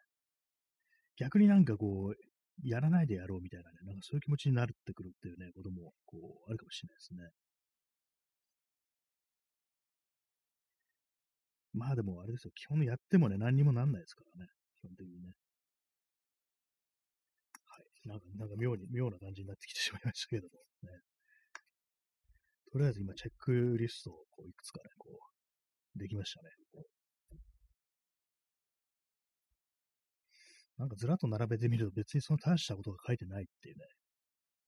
[1.16, 2.29] 逆になんかこう、
[2.62, 7.30] やらないでやろうみたいなね、なんかそういう気持ちになってくるっていうね、ことも、こう、あるかもしれないですね。
[11.72, 15.34] まあでもあれですよ、基本やってもね、何にもなんないですからね、基本的にね。
[17.66, 18.08] はい。
[18.08, 21.00] なんか、なんか妙に、妙な感じになってきてしまいましたけども、ね。
[22.72, 25.08] とりあえず今、チェックリストをこういくつかね、こ
[25.96, 26.50] う、できましたね。
[30.80, 33.84] なんかずらっと並べてみると別にその大したことが書いてないっていうね、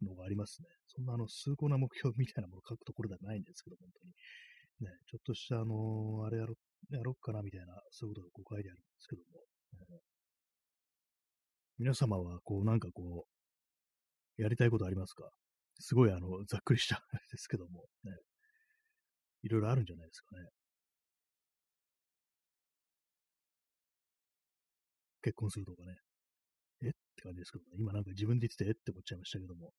[0.02, 0.68] のがありますね。
[0.86, 4.12] そんなあの、崇高な目標みたいなものを書くところではないんですけど、本当に。
[4.90, 6.54] ね、ちょっとしたあのー、あれやろ、
[6.90, 9.40] やろっかなみたいな、そういうことがこう書いてあるんですけども、
[9.88, 10.00] ね、
[11.78, 13.24] 皆様はこうなんかこ
[14.36, 15.24] う、やりたいことありますか？
[15.80, 18.12] すごいあの、ざっくりしたあれですけども、ね、
[19.44, 20.48] いろいろあるんじゃないですかね。
[25.22, 25.94] 結婚するとかね。
[27.22, 27.78] って感じですけどね。
[27.78, 29.70] 今なんか自分で言っててって思っちゃいましたけども。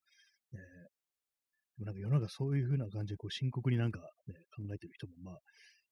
[0.56, 0.64] ね、
[1.76, 5.40] でもなんか世の中そういう風な感じでこう深刻になんかね、考えてる人もまあ、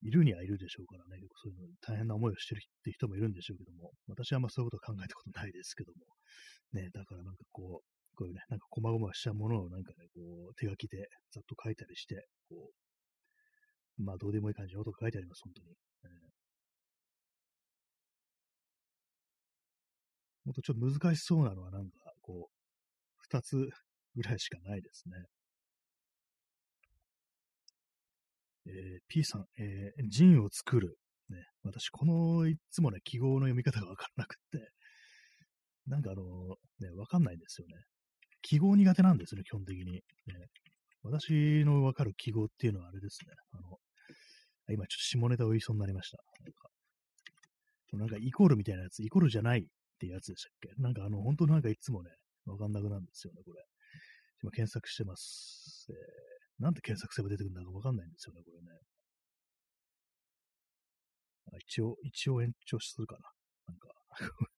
[0.01, 6.05] いるにはいるでしょうからね、そういうの大変な思いをしてるって人もいるんでしょうけども、私はあんまそういうことは考えたことないですけども、
[6.73, 12.71] ね、だからなんかこう、こういうね、なんか細々したものをなんかね、こう、手書きでざっと書いたりして、こ
[13.97, 15.75] う、まあどうでもいい感じのことが書いてあります、本当に。
[20.61, 22.55] ちょっと難しそうなのはなんか、こう、
[23.19, 23.69] 二つ
[24.15, 25.15] ぐらいしかないですね。
[28.67, 30.97] えー、P さん、えー、ジンを作る。
[31.29, 34.69] ね、私、この、いつもね、記号の読み方がわからなくって、
[35.87, 36.23] なんかあの、
[36.79, 37.75] ね、わかんないんですよね。
[38.41, 39.93] 記号苦手なんですね、基本的に。
[39.93, 40.01] ね、
[41.03, 43.33] 私のわかる記号っていうのはあれですね。
[43.51, 43.77] あの、
[44.69, 46.17] 今ちょっと下ネタを言いそうになりました。
[46.43, 46.69] なんか、
[47.93, 49.67] なんかイコールみたいなやつ、イコールじゃない
[50.07, 50.81] ってやつでしたっけ？
[50.81, 52.09] なんかあの、本当なんかいつもね、
[52.45, 53.63] わかんなくなるんですよね、これ。
[54.41, 55.85] 今検索してます。
[55.91, 58.69] えー、なんで検索すれば出てくるんだかわかんないんですよね、これね。
[61.53, 63.31] あ一応、一応延長するかな。
[63.67, 63.89] なんか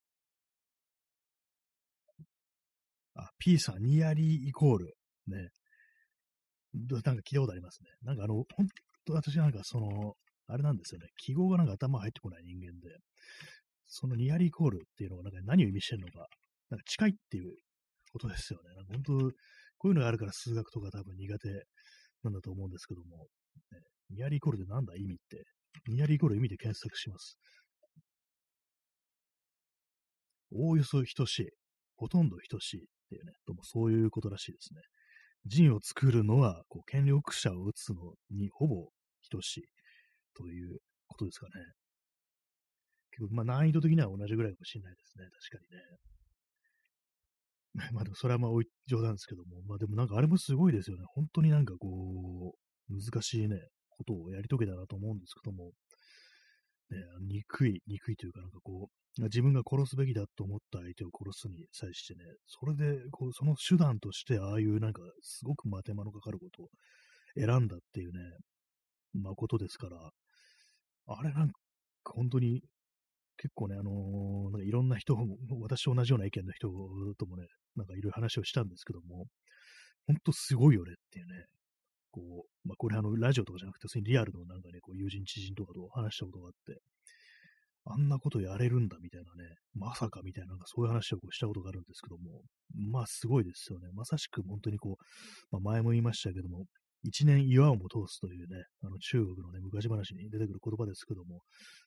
[3.15, 4.95] あ、P さん、ニアリーイコール。
[5.27, 5.49] ね。
[6.73, 7.89] なんか聞いたことありますね。
[8.01, 8.67] なんかあの、本
[9.05, 10.15] 当私なんかその、
[10.47, 11.07] あれなんですよね。
[11.17, 12.97] 記号がなんか頭入ってこない人間で、
[13.95, 16.27] そのニアリーコールっていうのがなんか何を意味してるのか、
[16.71, 17.53] なんか近いっていう
[18.11, 18.73] ことですよね。
[18.75, 19.31] なんか本当、
[19.77, 21.49] こういうのがあるから数学とか多分苦手
[22.23, 23.27] なんだと思うんですけども、
[23.71, 23.79] ね、
[24.09, 25.45] ニアリーコールってなんだ意味って、
[25.87, 27.37] ニアリーコール意味で検索します。
[30.51, 31.49] おおよそ等しい、
[31.95, 34.81] ほとんど等しいっていうね、どうもそういうことらしいですね。
[35.45, 38.89] 陣を作るのは、こう、権力者を打つのにほぼ
[39.29, 39.63] 等しい
[40.33, 41.51] ということですかね。
[43.17, 45.25] 結構、まあ難易度的には同じぐらいかもしれないですね。
[45.25, 45.83] 確かにね。
[47.93, 48.51] まあでもそれはまあ
[48.87, 51.05] 冗談ですけども、まあでもなんかあれもすごいですよね。
[51.13, 52.55] 本当になんかこ
[52.89, 53.57] う、難しいね、
[53.89, 55.71] ことをやり遂げたなと思うんですけども、
[56.89, 66.69] ね、憎い、憎いというかなんかこう、自分が殺すべきだと思った相手を殺すに際してね、それでこう、その手段としてああいうなんかすごくま手間のかかることを
[67.35, 68.19] 選んだっていうね、
[69.13, 70.11] まあことですから、
[71.07, 71.53] あれなんか
[72.05, 72.61] 本当に
[73.43, 75.17] 結構ね、あのー、なんかいろんな人、
[75.59, 76.69] 私と同じような意見の人
[77.19, 77.43] ともね、
[77.75, 79.25] なんかいろいろ話をしたんですけども、
[80.07, 81.45] ほんとすごいよねっていうね、
[82.09, 86.79] こう、まあ、これあの、ラジオとかじゃなくて、普通にリアルのなんかね、こう友人、知人とかと話したことがあって、
[87.85, 92.43] あんなことやれるんだみたいなね、まさかみたいな、なんかそういう話をこうしたことがあるんですけども、
[92.91, 93.89] まあすごいですよね。
[93.93, 95.03] まさしく本当にこう、
[95.51, 96.63] まあ、前も言いましたけども、
[97.03, 101.41] 一年岩をも通すというね、あの中国のね、昔話に出てくる言葉ですけども、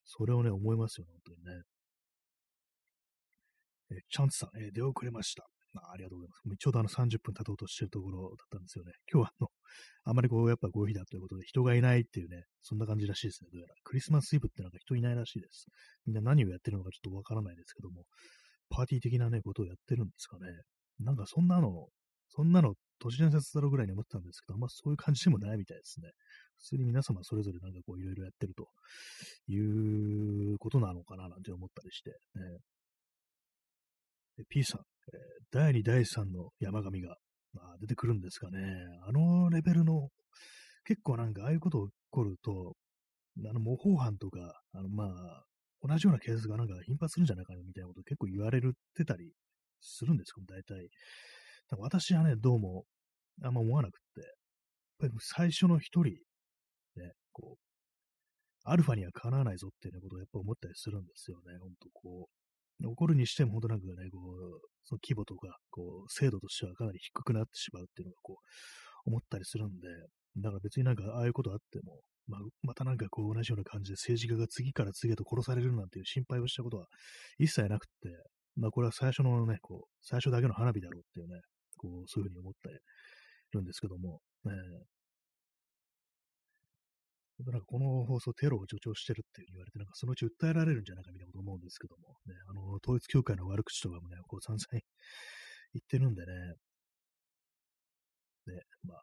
[0.05, 1.63] それをね、思いますよね、本当にね。
[3.93, 5.47] えチャンツさん、えー、出遅れました。
[5.77, 6.57] あありがとうございます。
[6.59, 8.93] ちょうどあの30分経とうとしてるところだったんですよね。
[9.13, 9.49] 今日はあの、
[10.05, 13.51] あまりこう、やっぱこういう日だということで人がいないっていうね、そんな感じらしいですね。
[13.53, 13.75] どうやら。
[13.85, 15.67] クリスマスイブってなんか人いないらしいです。
[16.07, 18.05] みんな何をやってるのかちょっとわからないですけども、
[18.71, 20.49] パーティー的なね、ことをやってるんですかね。
[21.01, 21.89] なんかそんなの、
[22.29, 26.11] そんなの都市伝説だろうぐらいに思ってたんですけど、あんまそういう感じでもないみたいですね。
[26.59, 28.69] 普通に皆様それぞれなんかこういろいろやってると
[29.49, 32.15] いうことなのかななんて思ったりして、ね。
[34.49, 37.17] P さん、えー、第2、第3の山上が、
[37.55, 38.59] まあ、出てくるんですかね。
[39.07, 40.09] あのレベルの、
[40.85, 42.75] 結構なんかああいうこと起こると、
[43.49, 45.45] あの模倣犯とか、あのまあ、
[45.83, 49.33] 同じようなケースがなんか頻発するんじゃないかなみたいなこと結構言われてたり
[49.81, 50.89] するんですけど、大体。
[51.79, 52.85] 私はね、どうも
[53.43, 54.31] あんま思わなくって、やっ
[55.01, 56.15] ぱり最初の一人、
[56.97, 57.67] ね、こう、
[58.65, 61.59] アルファにはかなわないぞっていう、ことをやっぱ思ったりするんですよね。
[61.59, 62.29] ほんとこ
[62.81, 68.39] う、残るにしても本当なんかね、こう、その規模とか、こう、精度としてはかなり低くなってしまうっていうのがこ
[69.07, 69.89] う、思ったりするんで、
[70.39, 76.87] だから別になんかああいうことあっても、まあ、またなんかこう同じような感じで政治家が次から次へと殺されるなんていう心配をしたことは
[77.39, 78.09] 一切なくって、
[78.57, 81.41] まあこれは最初のね、こう、最初だけの花火だろうっていうね、
[81.77, 82.73] こう、そういうふうに思ってい
[83.53, 84.53] るんですけども、ね、
[87.45, 94.81] なんかこの放送テロを助長してるって言われて、なんかそのうち訴えられるんじゃないかみたいなこと思うんですけども、ね、あの、統一教会の悪口とかもね、こう散々言
[95.85, 96.33] ってるんでね、
[98.47, 99.03] ね、まあ、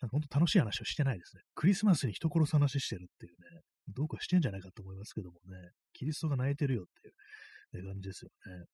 [0.00, 1.42] なんか本当楽しい話をしてないですね。
[1.54, 8.64] クリスマスに人殺す話してるっていうね、どうかしてんじゃないかと思いますけどもね、キリストが泣いてるよっていう、ね、感じですよね。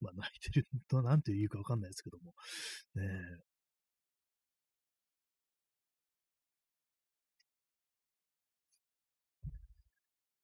[0.00, 2.32] まあ、泣いてるとなんて言うかわかんないですけども、
[2.94, 3.48] ねえ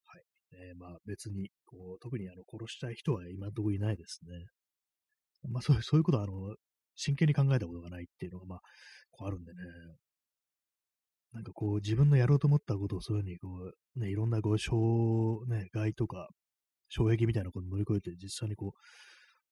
[0.05, 0.23] はい。
[0.69, 4.31] えー、まあ別に、こう、特にあの殺したい人は今のところいないですね。
[5.49, 6.55] まあそういう、そういうことは、あの、
[6.95, 8.59] 真剣に考えたことがないっていうのが、まあ、
[9.11, 9.57] こうあるんでね。
[11.33, 13.49] なんかこう、自分のやろうと思ったことをそういうふうに、こ
[13.97, 14.81] う、ね、いろんなこう、障、
[15.49, 16.29] ね、害とか、
[16.89, 18.79] 障壁みたいなことを乗り越えて、実際にこう、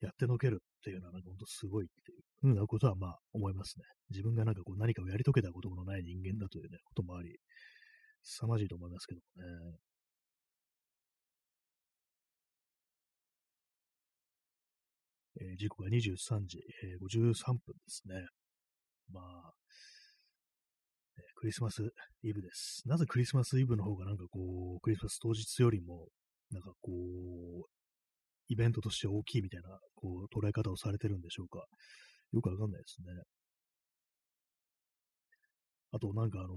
[0.02, 3.86] やってのけるっていうのは、なんか本当すごいっていうふうなことは、まあ、思いますね。
[4.10, 7.38] 自分がなんかこう、何かをやり遂げたことのない人間だというね、こともあり、
[8.24, 9.78] 凄まじいと思いますけどもね。
[15.42, 18.16] えー、時刻が23時、えー、53分ですね。
[19.12, 19.54] まあ、
[21.18, 21.82] えー、クリスマス
[22.24, 22.84] イブです。
[22.86, 26.08] なぜクリスマスイブの方がなんかこう、クリスマス当日よりも、
[26.52, 27.73] なんかこう、
[28.54, 31.66] イベントとして大きいみたいな、こう、捉え方をされてるんでしょうか。
[32.32, 33.24] よくわかんないですね。
[35.92, 36.56] あと、なんかあの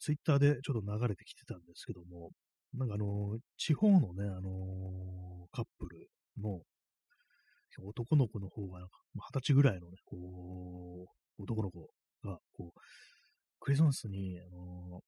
[0.00, 2.30] ツイッターでちょっと流れてきてたんですけども、
[2.72, 6.08] なんかあの地方のね、あのカップル
[6.42, 6.60] の、
[7.82, 11.06] 男の子の方が、二十歳ぐらいのね、こ
[11.38, 11.88] う、男の子
[12.24, 12.80] が、こう、
[13.60, 15.00] クリスマスに、あの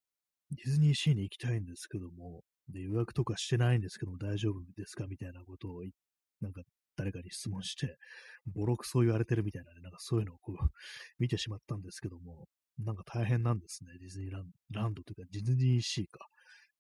[0.51, 5.07] ディズニーシーに行きたいんですけども、で、予約とかしてないんですけども大丈夫ですか？
[5.09, 5.93] みたいなことを言っ、
[6.41, 6.63] なんか
[6.97, 7.99] 誰かに質問して、
[8.47, 10.57] ボロクソ言われてるみたいなね、なんかそういうのをこう、
[11.19, 16.29] 見てしまったんですけども、なんか大変なんですね、ディズニーランランドというか、ディズニーシーか。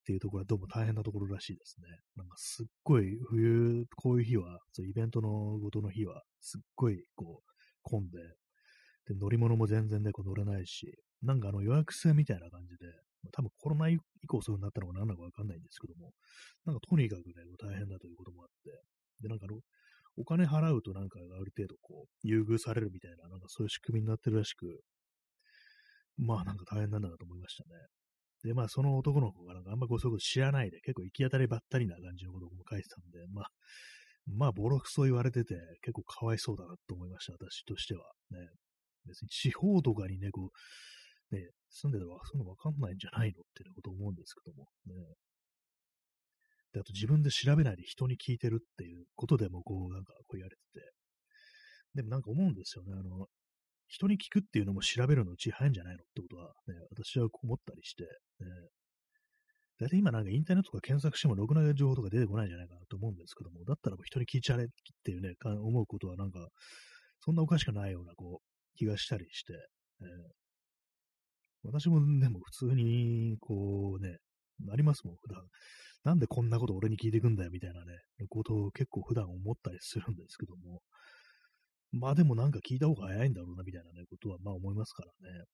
[0.00, 1.88] っていうところはどうも大変なところらしいですね。
[2.14, 8.18] なんかすっごい冬、こういう日は、そうイベントのごとの日は、すっごいこう混んで、
[9.08, 12.86] で乗り物も全然ね、こう乗れないし、なんかあの予約制みたいな感じで、
[13.32, 16.12] 多分コロナ以降そうになったのか何なのかわかんないんですけども、
[16.64, 18.70] なんかとにかくね、大変だということもあって、
[19.20, 19.60] で、なんかの、
[20.18, 24.80] お金払うとなんかある程度こう、優遇されるみたいな、なんかそういう仕組みになってるらしく、
[26.16, 27.86] まあなんか大変なんだなと思いましたね。
[28.44, 33.46] で、まあ、その男の子がなんかあんまこうそういうこと知らないで、結構行き当たりばったりな感じのことも書いてたんで、まあ、
[34.26, 38.04] まあ、ボロクソ言われてて、結構かわいそうだなと思いました、私としては。
[38.30, 38.38] ね。
[39.06, 40.50] 別に地方とかにね、こ
[41.30, 44.94] う、ね、住んでたらそういうのわかんないんじゃないのっていうこと思うんですけども、ね。
[46.80, 50.92] あと自分で調べないで人に聞いてるっていうことでも、こう、なんか、こう言われてて。
[51.94, 52.92] でもなんか思うんですよね。
[52.92, 53.26] あの、
[53.88, 58.08] 人に聞くっていうのも調べるのうち早いんじゃないのってことは、ね、私は思ったりして、ね、
[59.78, 64.66] 大体今なんかインターネットとか検索してもろくな情報とか出てこないんじゃないかなと思うんですけども、だったら人に聞いちゃれっ
[65.04, 66.48] ていうね、思うことはなんか、
[67.20, 69.52] そんなおかしくないようなこう気がしたりして、
[70.00, 70.04] え、
[71.62, 74.16] 私もでも普通にこうね、
[74.60, 75.42] なりますもん、普段。
[76.06, 77.98] なんでこんなこと俺に聞いてくんだよみたいなね、
[78.28, 80.80] ことを結構普段思ったりするんですけども、
[81.90, 85.44] まあでもなんか聞いた方が早いんだろうな、みたいなね、ことはまあ思いますからね。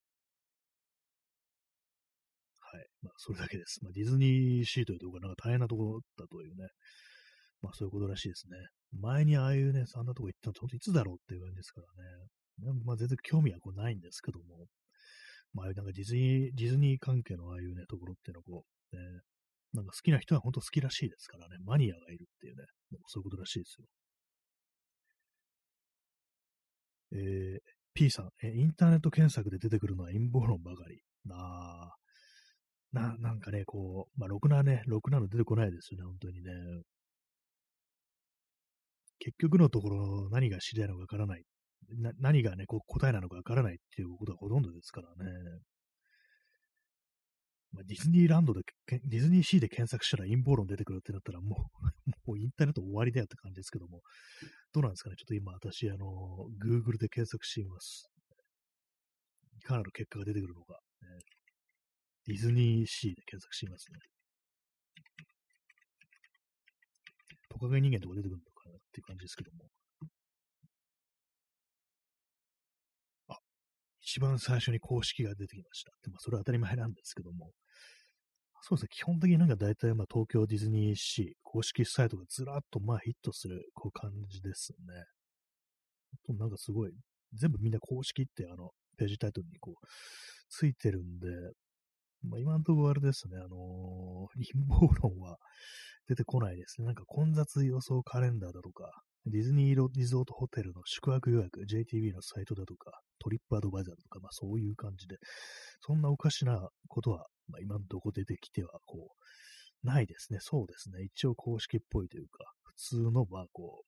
[2.61, 2.87] はい。
[3.01, 3.83] まあそれだけです。
[3.83, 6.69] まあディズニーシーというところがなんか大変なところだというね。
[7.63, 8.59] まあそういうことらしいですね。
[9.01, 11.87] 前にああいうね、そんなとこ行ったのっていつだろうっていう感じですから
[12.69, 12.75] ね。
[12.85, 14.67] まあ全然興味はこうないんですけども。
[15.55, 19.03] まあなんかディズニー、ディズニー関係のああいうね、ところっていうのをこう、ね、
[19.73, 21.57] なんか好きな人は本当好きらしいですからね。
[21.65, 22.65] マニアがいるっていうね。
[23.07, 23.87] そういうことらしいですよ。
[27.15, 27.61] えー、
[27.95, 31.03] P さん、えインターネット検索で出てくるのは陰謀論ばかり。
[31.25, 31.95] な
[32.93, 36.53] な、なんかね、こう、まあ、ろくなね、ろくなの出てこないですよね、本当にね。
[39.19, 41.45] 結局のところ何が知り合いのかわからない。
[42.01, 45.31] な何がね、こう答えなのかわからないっていうことがほとんどですからね。
[47.73, 51.71] まあ、ディズニーランドで、ディズニーシーで検索したら陰謀論出てくるってなったらも
[52.07, 54.03] う もうインターネット終わりだよって感じですけども、
[54.73, 55.17] どうなんですかね？
[55.17, 56.07] ちょっと今私、あの、
[56.63, 58.11] Google で検索しています。
[59.57, 61.09] いかなる結果が出てくるのか、ね。
[62.27, 63.99] ディズニーシーで検索してますね。
[67.49, 69.69] トカゲ人間とか出てくるのかなっていう感じですけども。
[74.05, 75.93] 一番最初に公式が出てきました。
[76.11, 77.53] まあ、それは当たり前なんですけども。
[78.65, 78.89] そうですね。
[78.93, 84.73] 基本的になんか大体まあ東京ディズニーシー公式サイトがずらっとまあヒットするこう感じです
[86.29, 86.35] ね。
[86.37, 86.93] なんかすごい、
[87.35, 89.87] 全部みんな公式ってあのページタイトルにこう
[90.49, 91.29] ついてるんで、
[92.23, 95.39] まあ、今のところあれですね、あのー、陰謀論は
[96.09, 96.87] 出てこないですね。
[96.87, 105.17] なんか混雑予想カレンダーだとか、ディズニーリゾートホテルの宿泊予約、JTB のサイトだとか、トリップアドバイザーとか、まあそういう感じで、
[105.81, 109.11] そんなおかしなことはまあ、今のとこ出てきては、こ
[109.85, 110.39] う、ないですね。
[110.41, 111.03] そうですね。
[111.05, 113.85] 一応公式っぽいというか、普通の、まあ、こ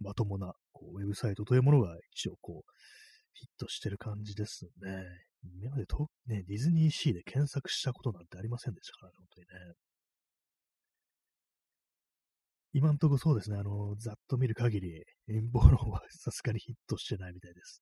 [0.00, 2.70] う、まともな、こう、ウェブサイトというものが一応、こう、
[3.32, 5.04] ヒットしてる感じですね。
[5.60, 9.74] 今までと、ね、ディズニーシーで検索したことなんてありませんでしたからね、本当にね。
[12.74, 17.80] 今んとこそうですね、あの、ざっと見る限り、陰謀論はさすがにヒットしてないみたいです。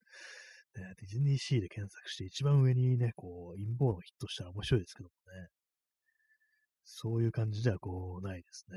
[0.77, 5.49] ね、ディズニーシーで検索して一番上にね、こう、陰謀論ヒットしたら面白いですけどもね。
[6.85, 8.77] そういう感じではこう、ないですね。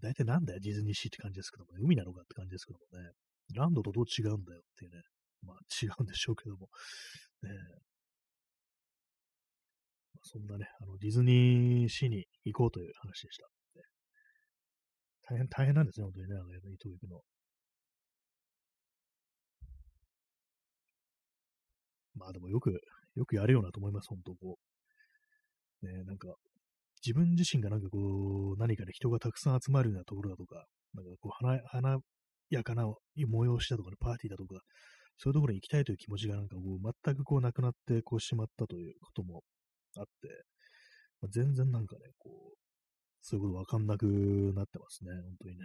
[0.00, 1.78] 大体なんだよ、ディズニーシーって感じですけどもね。
[1.82, 3.10] 海なのかって感じですけどもね。
[3.56, 5.02] ランドとどう違うんだよっていうね。
[5.42, 6.68] まあ違うんでしょうけども。
[7.42, 7.50] ね、
[10.22, 13.46] そんなね、あの、ディズニーシーに行こうという話でした。
[15.30, 17.20] 大変、大変なんですね、本当にね、あの、伊藤行くの。
[22.16, 22.72] まあでもよく、
[23.14, 24.58] よくやるようなと思います、本当こ
[25.82, 25.86] う。
[25.86, 26.34] ね、なんか、
[27.04, 31.98] 自分自身がなんかこう、何かね、人がたくさん集まるようなところだとか、なんかこう、華華
[32.50, 32.84] やかな
[33.16, 34.60] 催しだとかね、パーティーだとか、
[35.16, 39.42] そういうところに行きたいという気持ちがなんかこう、全くこう、なくなってこう、しまったということも
[39.98, 40.44] あって、
[41.20, 42.56] まあ、全然なんかね、こう、
[43.22, 44.06] そういうことわかんなく
[44.54, 45.64] なってますね、本当にね。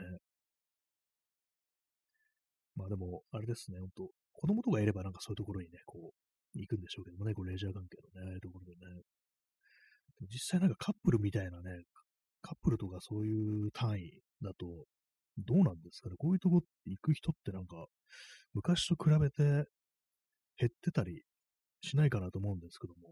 [2.76, 8.80] まあでも、あれですね、本当子供とかいればなんかそういうところにね、こう、行くんでしょうけどもね、こうレジャー関係のね、ああいうところでね。
[10.18, 11.84] でも実際なんかカップルみたいなね、
[12.42, 14.86] カップルとかそういう単位だと、
[15.38, 17.88] どうなんですかねこういうとこ行く人ってなんか、
[18.54, 19.68] 昔と比べて
[20.58, 21.24] 減ってたり
[21.82, 23.10] しないかなと思うんですけども、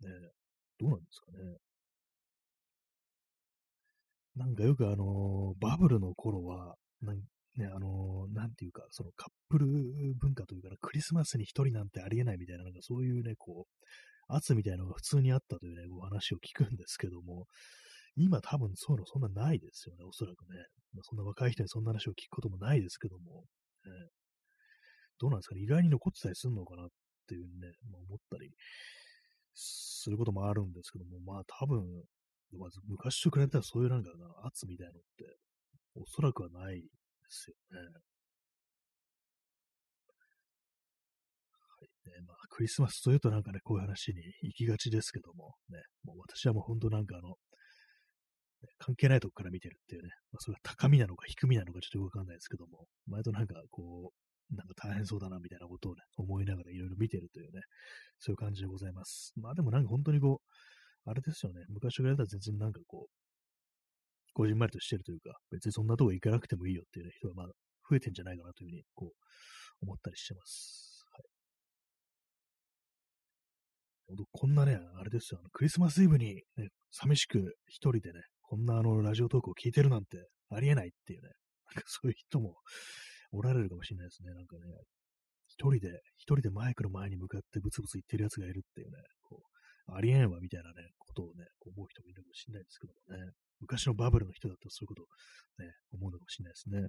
[0.00, 0.30] ね、
[0.78, 1.56] どうなんですかね。
[4.36, 7.16] なんかよくあのー、バブルの頃は、なん
[7.56, 9.66] ね、あのー、なんていうか、そのカップル
[10.20, 13.86] 文化というか、クリスマスに一人なんてありえないみたいな、なんかそういうね、こう、
[14.28, 17.46] 圧みたいなのが普通にあったというね、お話を聞くんですけども、
[18.16, 20.58] 今多分そういうのそんなないですよね、おそらくね。
[20.94, 23.44] ま、そんな若い人にそんな話を聞くこともないですけども、
[23.84, 23.90] ね、
[25.18, 26.88] どうなんですかね、意外に残ってたりするのかなっ
[27.28, 28.50] ていうね、まあ、思ったり
[29.56, 31.82] することもあるんですけども、まあ多分、
[32.58, 35.38] まず昔と比べたらそういうなんかな、圧みたいなのって、
[35.96, 36.88] おそらくはないで
[37.28, 37.78] すよね。
[41.78, 41.88] はい
[42.20, 47.34] ねまあ、クリスマスというとなんかね、こういう話に行きがちですけども、ね、もう私はもう本当なんかあの、
[48.78, 57.62] 関係ないとこから見てるっていうね、まあ、それは高みなのか低みなのかちょっとわかんないですけども、前となんかこう、なんか大変そうだなみたいなことをね、思いながらいろいろ見てるというね、
[58.18, 59.32] そういう感じでございます。
[59.36, 63.10] まあでもなんか本当にこう、あれですよね、昔からやったら全然なんかこう、
[64.34, 67.46] こじんまりとしてるというか、別にそんなとこ行かなくてもいいよっていう、ね、人がまあ
[67.88, 69.10] 増えてんじゃないかなというふうにこう
[69.82, 71.04] 思ったりしてます。
[71.12, 71.18] は
[74.14, 81.30] い、こんなね、あれですよ、あのクリスマスイブに、ね、寂しく一人でね、こんなあのラジオトークを聞いてるなんてありえないっていうね、
[81.74, 82.56] なんかそういう人も
[83.32, 84.32] おられるかもしれないですね。
[84.34, 84.62] なんかね、
[85.48, 93.32] 一人で、一人でマイクの前に向かってブツブツ言ってる奴がいるっていうね、こう、ありえんわみたいなね、ことをね、こう思う人もいるかもしれないですけどもね。
[93.60, 95.06] 昔のバブルの人だったらそういうことを、
[95.64, 96.88] ね、思うのかもしれないですね。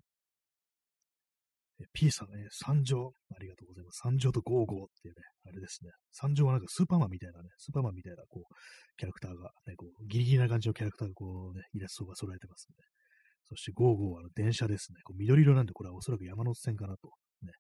[1.94, 4.00] P さんね、三条、ありがとうございます。
[4.02, 5.92] 三条とゴーゴーっていうね、あれですね。
[6.12, 8.54] 三条はなんかスーパーマンみたいなね、スーパーマンみたいな、こう、
[8.98, 12.82] キャラクターが、ね、こう、ギリギリな感じのキャラクターがこうね、イラストが揃えてますんで、
[13.50, 15.00] そして55は電車ですね。
[15.04, 17.12] こう緑色なんで、これはおそらく山手線かなと。
[17.42, 17.54] ね。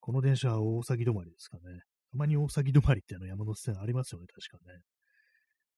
[0.00, 1.62] この電車は大崎止まりですかね。
[2.10, 4.80] たまに大崎止まりってあの山手線ありますよね、確かね。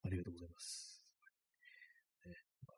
[0.05, 1.03] ありがとうございます。
[2.27, 2.33] ね
[2.67, 2.77] まあ、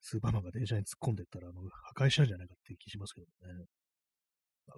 [0.00, 1.60] スーパーマンが電車に突っ込んでったら、あの、
[1.94, 3.64] 破壊したんじゃないかって気しますけどね。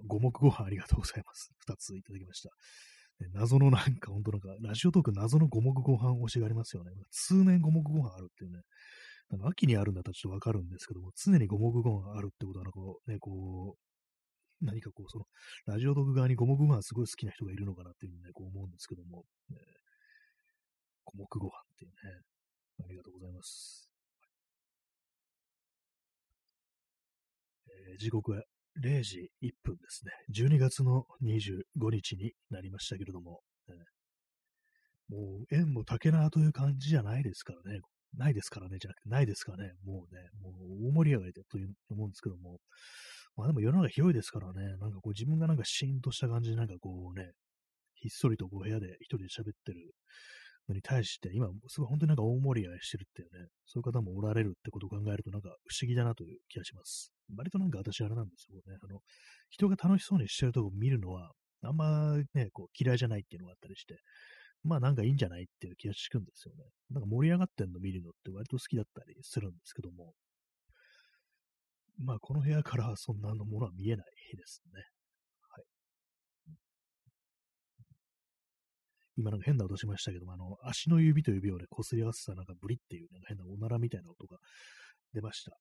[0.07, 1.51] 五目ご飯ありがとうございます。
[1.59, 2.49] 二ついただきました。
[3.33, 6.91] 謎のなんか、本当なんか、ラジオトーク謎の五目ご飯推しがありますよね。
[7.11, 8.59] 通年五目ご飯あるっていうね。
[9.31, 13.75] なんか秋にあるんだったらちょっとわかるんですけども、常に五目ご飯あるってことは、なんかこう、ね、こ
[14.61, 15.25] う、何かこう、その、
[15.65, 19.57] ラジオトーク側に五目ご飯すごい好きな人がいるのかなっていうふうにね、こう思うんですけども、ね、
[21.05, 21.95] 五目ご飯っていうね、
[22.83, 23.89] ありがとうございます。
[27.67, 28.43] えー、時刻は
[28.81, 30.11] 0時1分ですね。
[30.33, 33.75] 12月の25日になりましたけれども、ね、
[35.09, 37.79] もう縁も竹縄という感じじゃないですからね。
[38.17, 39.73] ないですからね、じゃなくてないですからね。
[39.83, 42.59] もうね、もう大盛り上がりでという思うんですけども、
[43.35, 47.31] まあでも世の中広いですからね、なんかこう自分がなんかシーンとした感じでなんかこうね、
[47.95, 49.93] ひっそりとこう部屋で一人で喋ってる
[50.69, 57.11] のに対して、今、すごい本当になんか大盛り上がりしてるっていうね、そういう方もおられるってことを考えるとなんか不思議だなという気がします。
[57.35, 58.99] 割となんか私あれなんですよね、あの、
[59.49, 61.31] 人が楽しそうにしてるとこ見るのは、
[61.63, 63.99] あんまね、こう嫌いじゃないっていうのがあったりして、
[64.65, 66.63] まあなんかいいんじゃないっていう気がしくんですよね。
[66.89, 70.13] なんか盛り上がってんの見るのって割と好きだったりするんですけども、
[71.99, 74.05] まあこの部屋からそんなのものは見えない
[74.35, 74.81] ですね。
[75.49, 75.65] はい。
[79.17, 84.37] 今なんか変な音しましたけども、あの、足の指と指をね、擦り合わせたなんかブリっていう、なんか変なおならみたいな音が
[85.13, 85.51] 出ました。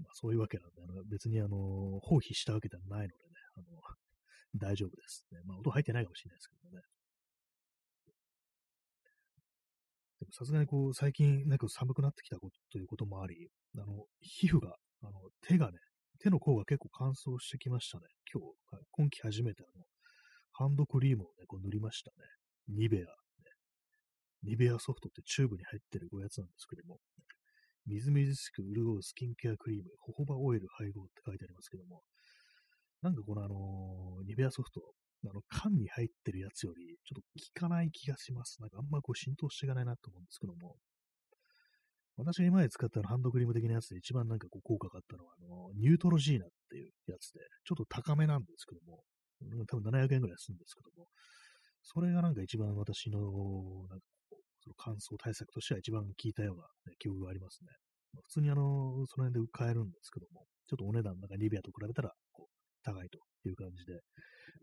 [0.00, 3.16] まあ、そういうわけなんで、あの別にあの、放棄したわけではないのでね、
[3.56, 3.66] あの、
[4.56, 5.40] 大丈夫です、ね。
[5.44, 6.82] まあ音入ってないかもしれないですけどね。
[10.32, 15.12] さすがにこう、最近なんか寒くなってきたことということもあり、あの、皮膚が、あの、
[15.46, 15.78] 手がね、
[16.20, 18.04] 手の甲が結構乾燥してきましたね。
[18.32, 19.84] 今日、今季初めてあの、
[20.52, 22.16] ハンドクリームをね、こう塗りましたね。
[22.68, 23.06] ニベア、ね。
[24.42, 26.98] ニベアソフトってチューブに入ってるおやつなんですけども、
[27.86, 32.02] みずみずしく潤うスキンケアクリーム、ホホバオイル配合って書いてありますけども、
[33.02, 34.80] なんかこのあのー、ニベアソフト、
[35.28, 38.60] あの、缶に入ってるやつより、ちょっと効かない気がします。
[38.60, 40.76] なんかあんまこう浸透していかないなと思うんですけども。
[42.16, 49.04] 私が今まで使ったのハンドクリーム的なやつで一番なんかこう効果があったのは、あの、ニュートロジーナっていうやつで、ちょっと高めなんですけども、
[49.68, 51.08] 多分700円ぐらいするんですけども、
[51.82, 57.68] それがなんか一番私の、なんかこう、その乾燥対策としては一番効いたような、ね、記憶がありますね。
[58.14, 64.00] まあ、普通にあの、その辺で買えるんですけども、ちょっとお値段なんかリビアと比べたら、こう、高いとていう感じで、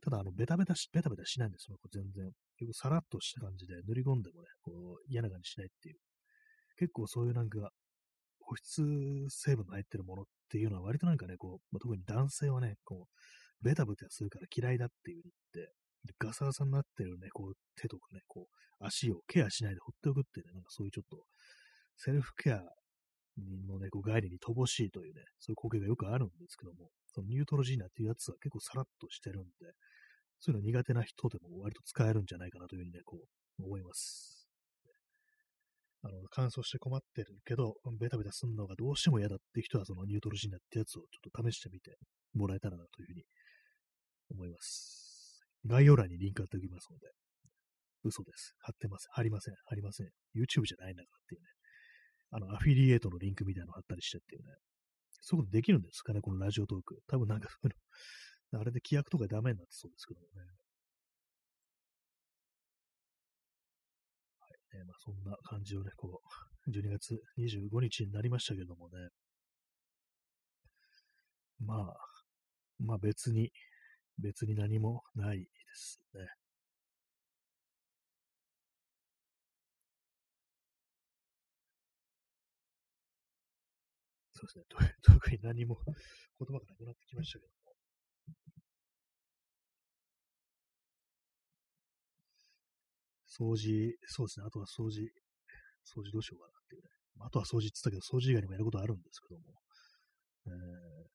[0.04, 2.30] ただ、あの、ベタベタし、ベタベタしないんですよ、全然。
[2.58, 5.96] 結構さらっとした感じで、塗り込んでもね、こう、嫌な感じしないっていう。
[6.78, 7.70] 結構そういうなんか、
[8.42, 8.84] 保湿
[9.30, 15.74] 成分の入ってるものっていうのは割となんかね、こう、まあ、特に男性はね、こう、ベタベタするから嫌いだっていう風に言って、
[16.20, 21.24] ガサガサになってるね、こう、手とかね、こう、足をケアしないで放っておくっていうね、なんかそういうちょっと、
[21.96, 22.62] セルフケア
[23.38, 29.50] のね、こう概念に乏しいというね、そういう光景がよくあるんですけども、そのニュートロジーナっていうやつは結構さらっとしてるんで、
[30.40, 34.48] そういうの苦手な人でも割と使えるんじゃないかなというふうにね、こう、思います。
[36.04, 41.96] あの、乾燥して困ってるけど、ベタベタすんのがどうしても嫌だって人は、そのニュートロジーナってやつをちょっと試してみて
[42.34, 43.24] もらえたらなというふうに
[44.32, 45.42] 思います。
[45.66, 47.08] 概要欄にリンク貼っておきますので、
[48.04, 48.54] 嘘です。
[48.60, 49.12] 貼ってません。
[49.14, 49.56] 貼りません。
[49.66, 50.08] 貼りません。
[50.36, 51.48] YouTube じゃないんだからっていうね。
[52.36, 54.50] あの、アフィリエイトのリンクみたいなの貼ったりしてっていうね。
[55.22, 57.00] そういうことできるんですかね、このラジオトーク。
[57.08, 60.48] 多分なんかそういうの、あれで規約とかダメになってそうですけどもね。
[64.40, 66.22] はいね、まあそんな感じをね、こ
[66.68, 69.10] う、12月25日になりましたけどもね。
[71.60, 71.96] まあ、
[72.80, 73.52] まあ別に、
[74.18, 76.43] 別に何もないですね。
[84.54, 84.96] ですね。
[85.02, 87.64] 特に何も 言葉がなくなってきましたけども。
[93.28, 94.46] 掃除、そうですね。
[94.46, 95.02] あとは掃除、
[95.84, 96.90] 掃除どうしようかなっていうね。
[97.20, 99.60] あとは掃除って言ったけど、掃除以外にもやることあるんですけども。
[100.46, 101.08] えー、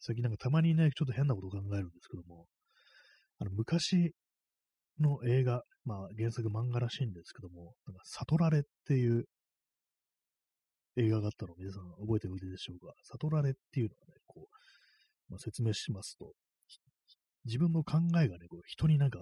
[0.00, 2.46] 最近なんかたまにね、ちょっと変なことを考えるんですけども、
[3.38, 4.14] あの、昔
[4.98, 9.26] の映画、まあ原作漫画らしいんですけども、なんか悟られっていう
[10.96, 12.92] 映画があったのを皆さん覚えておいででしょうか。
[13.02, 16.32] 悟られっていうのはね、こう、まあ、説明しますと、
[17.44, 19.18] 自分の考えがね、こう人になんか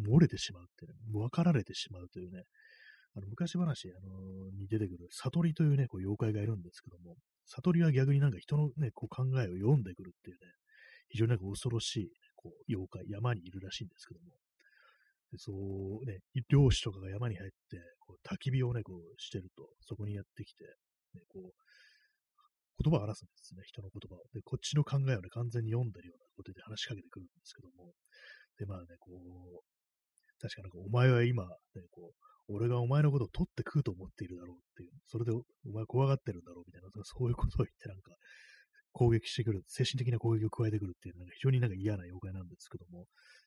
[0.00, 2.44] 漏れてしまうってね、分かられてしまうというね、
[3.16, 7.16] あの昔話、あのに出てくる悟りというね、こう妖怪がいるんですけども、
[7.46, 10.52] 悟りは逆になんか人のね、こう考えを読んでくるっていうね、
[11.08, 14.32] 非常になんか恐ろしい、こう、妖怪、山にいるらしいんですけども、
[15.38, 16.18] そうね、
[16.48, 20.64] 漁師とかが山に入って、こう焚き火をね、こうしてると、そこにやってきて、
[21.14, 21.52] ね、こう、
[22.82, 24.24] 言葉を話すんですね、人の言葉を。
[24.34, 27.94] で、こっちの考えをね、完全に読んでるようなことで話しかけてくるんですけども、
[28.58, 29.62] で、まあね、こう、
[30.40, 32.12] 確かなんか、お前は今、ね、こう、
[32.48, 38.12] 俺がお前のことを取って食うと思っているだろうっていう、それでお前怖がってるんだろうみたいな、そういうことを言ってなんか、
[38.92, 43.06] 攻撃してくる、精神的な攻撃を加えてくるっていう、なんか非常になんか嫌な妖怪なんですけども、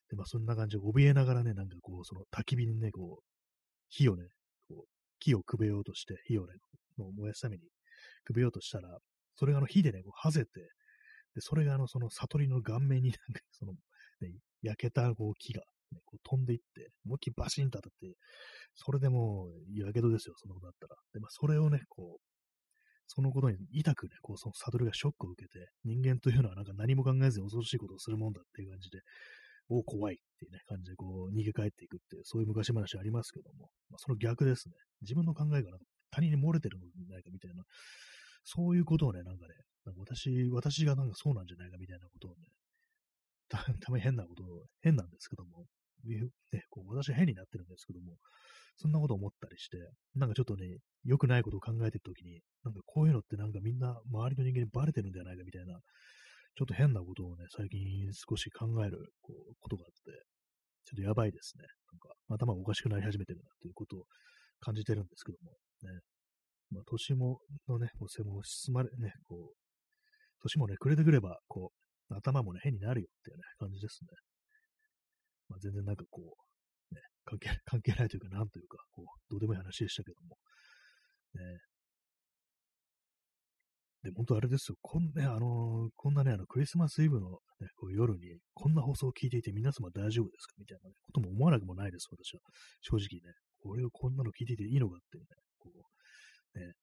[0.10, 3.24] で、まあそんな感じで怯えながらね、なんかこう、その焚き火にね、こう、
[3.90, 4.24] 火をね、
[4.68, 4.88] こう、
[5.20, 6.54] 木をくべようとして、火をね、
[6.98, 7.64] もう燃やすために
[8.26, 8.98] くべようとしたら、
[9.36, 10.50] それがあの火でね、こう、はぜて、
[11.36, 18.16] で、それがあの、その悟りの顔面になんか、その、ね、焼けたこう木が、ね、こう飛んでいって、思いっきりバシンと当たって、
[18.76, 20.96] それでもう、やけどですよ、そんなことだったら。
[21.14, 22.22] で、まあ、それをね、こう、
[23.08, 29.00] そのことに痛くね、こう、その悟りがショックを受けて、人間というのはなんか何も考えずに恐ろしいことをするもんだっていう感じで、
[29.70, 34.76] お怖いっていうね、感じでこう、逃げ帰っていくっていう、そういう昔話ありますけども、まあ、その逆ですね。
[35.02, 37.64] 自分の考えがなんか他人に漏れてるのではないかみたいな、
[38.44, 39.54] そういうことをね、なんかね、
[39.86, 42.48] なんか私、私がなんかそうなんじゃないかみたいなことをね、
[43.50, 44.44] た たまに変なこと、
[44.82, 45.66] 変なんですけども、
[46.06, 48.18] ね、こう私変になってるんですけども、
[48.78, 49.78] そんなこと思ったりして、
[50.16, 55.80] なんかちょっとね、良くないことを考えてるときに、なんかこういうのってなんかみんな周りの人間にバレてるんじゃないかみたいな、
[56.58, 57.80] ちょっと変なことをね、最近
[58.14, 60.10] 少し考えるこうことがあって、
[60.90, 61.64] ちょっとやばいですね。
[61.94, 64.06] なんか頭がおかしくなり始めてるなっていうことを
[64.60, 65.52] 感じてるんですけども、
[65.86, 66.02] ね。
[66.72, 67.40] まあ、年も、
[67.70, 69.56] のね、こう背も進まれ、ね、こう、
[70.42, 71.72] 年もね、暮れてくれば、こ
[72.10, 74.10] う、頭もね、変になるよっていうね、感じですね。
[75.50, 80.38] まあ、全然なんかこう、ね、関係、関係ないというか、なんというか、こう、どうでもいい話でしたけども、
[81.36, 81.67] ね。
[84.08, 87.30] で、本当あれですよ、こん,、ね、あのー、こんなね、あの、クリスマスイブの、
[87.60, 90.56] ね、こう夜に、こんな放送を聞いていて、皆様大丈夫ですか？
[90.58, 92.42] みたいな、ね、ことも思わなくもないです、私は。
[92.82, 93.36] 正直ね。
[93.60, 95.28] これをこんなの聞いていていいのかっていうね、
[95.60, 95.72] こ
[96.56, 96.74] う、ね、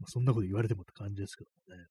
[0.00, 1.86] まあ、そんなこと言われてもって感じですけどもね。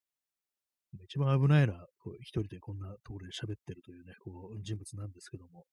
[1.04, 5.64] 一番危ないのは、こう、一人でこんなところで喋ってるというね、こう、人物なんですけども、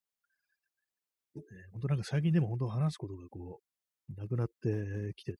[1.36, 1.40] え、
[1.72, 3.62] 本当なんか最近でも本当話すことがこ
[4.10, 5.38] う、なくなってきてて、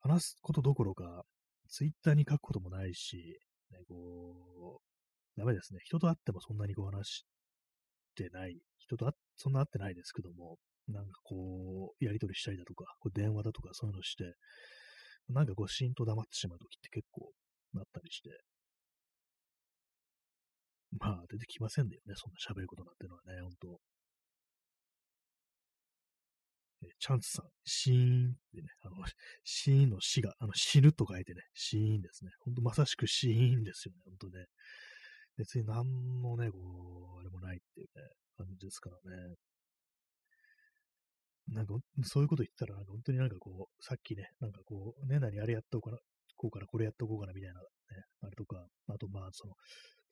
[0.00, 1.24] 話すことどころか、
[1.68, 3.38] ツイッターに書くこともないし、
[3.70, 4.80] ね、こ
[5.36, 5.80] う、ダメですね。
[5.84, 7.24] 人と会ってもそんなにこう話し
[8.14, 8.58] てない。
[8.78, 10.58] 人とそんな会ってないですけども、
[10.88, 14.34] なんかこう、やりとりしたりだとか、こう電話だとかそういうのして、
[15.28, 17.32] なんかこう、シーンと黙ってしまうときって結構
[17.72, 18.30] なったりして、
[20.98, 23.80] まあ、出てきませんだよね、そんな喋ることなんてのはね、ほんと。
[23.90, 23.93] え
[26.98, 28.96] チャンスさん、シーンってね、あの、
[29.44, 32.30] シーンの死が、あの、死ぬと書いてね、シーンですね。
[32.40, 34.46] ほんとまさしくシーンですよね、ほんとね。
[35.36, 35.84] 別に何
[36.22, 36.58] もね、こ
[37.16, 38.02] う、あれもないっていうね、
[38.36, 39.34] 感じですからね。
[41.48, 41.74] なんか、
[42.04, 46.02] そういうこと言ったら、本当になんかこう、さっきね、なんかこう、ね、何あれやっとこうかな、
[46.36, 47.66] こうからこれやっとこうかなみたいな、ね、
[48.22, 49.54] あれとか、あとまあ、その、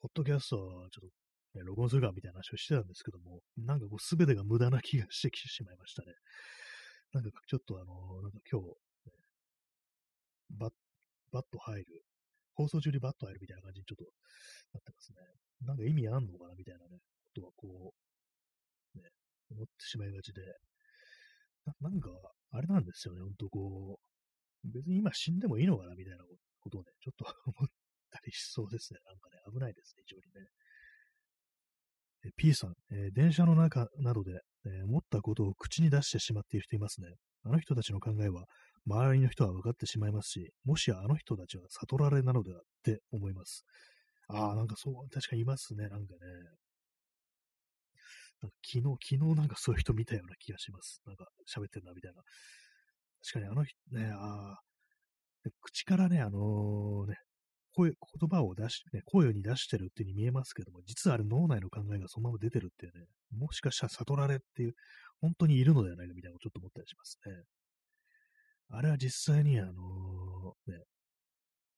[0.01, 1.22] ポッドキャストをちょっと、
[1.55, 6.13] ね、録音するかみたいな話をしてたんですけども、なんかこう、すべてが無駄な気がしてきてしまいましたね。
[7.13, 8.67] なんかちょっとあの、なんか今日、
[9.05, 9.13] ね、
[10.57, 10.73] バッ、
[11.31, 11.85] バッと入る、
[12.55, 14.05] 放送中にバッと入るみたいな感じにちょっと
[14.73, 15.21] なってますね。
[15.65, 16.97] なんか意味あんのかなみたいなね、
[17.33, 17.93] ことはこ
[18.95, 19.09] う、ね、
[19.51, 20.41] 思ってしまいがちで、
[21.65, 22.09] ななんか、
[22.51, 26.23] あれなんですよね、ほんとこう、別に今死んでもいいのかなみたいな
[26.59, 27.69] ことをね、ちょっと 思っ
[28.11, 28.99] たりしそうですね。
[29.05, 30.49] なんかね、危ないですね、非常にね。
[32.37, 37.07] P さん、えー、電車の中などで、えー、思ったことを口に出してしまっている人いますね。
[37.45, 38.45] あの人たちの考えは、
[38.85, 43.65] 周りの人は分かってしまいますし、もしやあの人たちは悟られなのではって思います。
[44.27, 46.19] ああ、なんかそう、確かにいますね、なんかね。
[48.41, 51.01] なんか昨日、昨日なんかそういう人見たような気がします。
[51.05, 52.21] なんか喋ってんな、みたいな。
[53.25, 54.59] 確かにあの人、ね、ああ、
[55.61, 57.17] 口からね、あのー、ね、
[57.75, 63.05] 声、言葉を出し、ね、声に出してるっていう風に見えますけども、実はあれ脳内の考えがそのまま出てるっていうね、
[63.37, 64.73] もしかしたら悟られっていう、
[65.21, 67.43] 本当にいるのではないかみたいなのをちょっと思ったりしますね。
[68.69, 70.83] あれは実際にあのー、ね、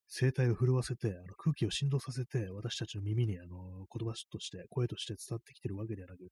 [0.08, 6.30] 声帯を震わせて、あの空気を振動させて、私たちの耳にあの言葉として、声として伝わってきてるわけではなく、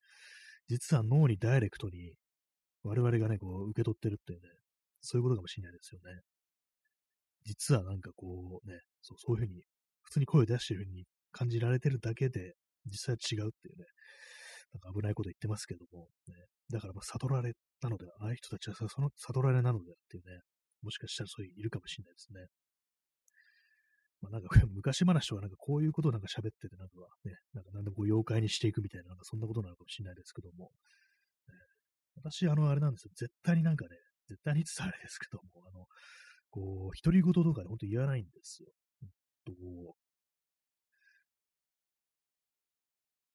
[0.69, 2.13] 実は脳にダイレクトに
[2.83, 4.49] 我々がね、こう受け取ってるっていうね、
[5.01, 6.21] そういうことかもしれないですよね。
[7.45, 9.61] 実はなんかこうね、そうそういうふうに、
[10.03, 13.85] 普通に声を出してるふうに感じられてるだけで、実際は違うっていうね、
[14.73, 16.35] なんか危ないこと言ってますけども、ね、
[16.71, 20.39] だからまあ悟られなので、ああいう人たちはその悟られなのでっていうね、
[20.81, 22.47] もしかしたらそういういるかもしれないですね。
[24.21, 30.71] まあ、なんか昔話はなんかこういうことをなんか喋ってて、なんかね、なんか何でもこう妖怪にしていくみたいな、なんかそんなことなのかもしれないですけども、
[31.47, 31.55] ね、
[32.15, 33.11] 私、あの、あれなんですよ。
[33.15, 33.97] 絶対になんかね、
[34.29, 35.85] 絶対に言ってたあれですけども、あの、
[36.53, 38.69] こう、独り言とかで本当言わないんですよ。
[39.43, 39.51] と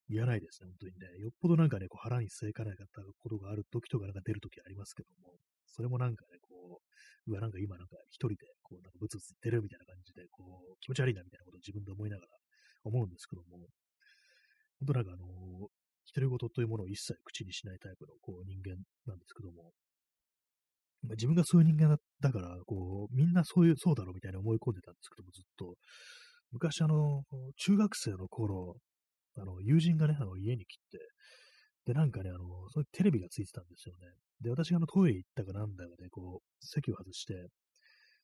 [0.09, 1.19] 言わないですね、本当にね。
[1.19, 5.35] よっぽどなんかね、こう腹に据えかなかったことがある時とかなんか出る時ありますけども、
[5.67, 6.81] それもなんかね、こ
[7.27, 12.31] う、うわ、なんか今なんか一人で、こう、なんかブツブツ言ってるみたいな感じで、こう、気持ち悪いなみたいなことを自分で思いながら
[12.85, 13.67] 思うんですけども、
[14.79, 15.27] 本当なんかあの、
[16.15, 19.75] 独り言というものを一切口にしないタイプのこう人間なんですけども、
[21.03, 25.75] まあ、自分がそういう人間だから、こう、みんなそういう、そうだろうみたいに思い込んでたんですけども、ずっと。
[26.51, 27.23] 昔、あの、
[27.57, 28.77] 中学生の頃、
[29.37, 30.99] あの、友人がね、あの、家に来て、
[31.87, 32.39] で、なんかね、あの、
[32.71, 34.09] そういうテレビがついてたんですよね。
[34.41, 37.35] で、私があの、トイレ行ったかなんだかで、こう、席を外して、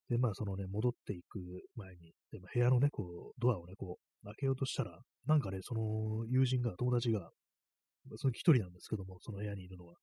[0.09, 1.41] で、まあ、そのね、戻っていく
[1.77, 7.31] 前に、で、まあ、部屋のね、こう、ドアをね、こう、開けようとしたら、なんかね、その友人が、友達が、
[8.17, 9.95] その一人なんですけども、その部屋にいるのは、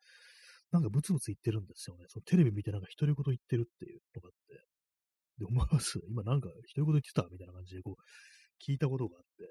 [0.71, 2.05] なんかブツブツ言ってるんですよね。
[2.07, 4.63] そのテレビ見てなんか独り言言ってるっていうのがあって。
[5.39, 5.99] で、思います。
[6.07, 9.49] 今なんか独り言言ってたみたいな感じでこう、聞いたことがあって。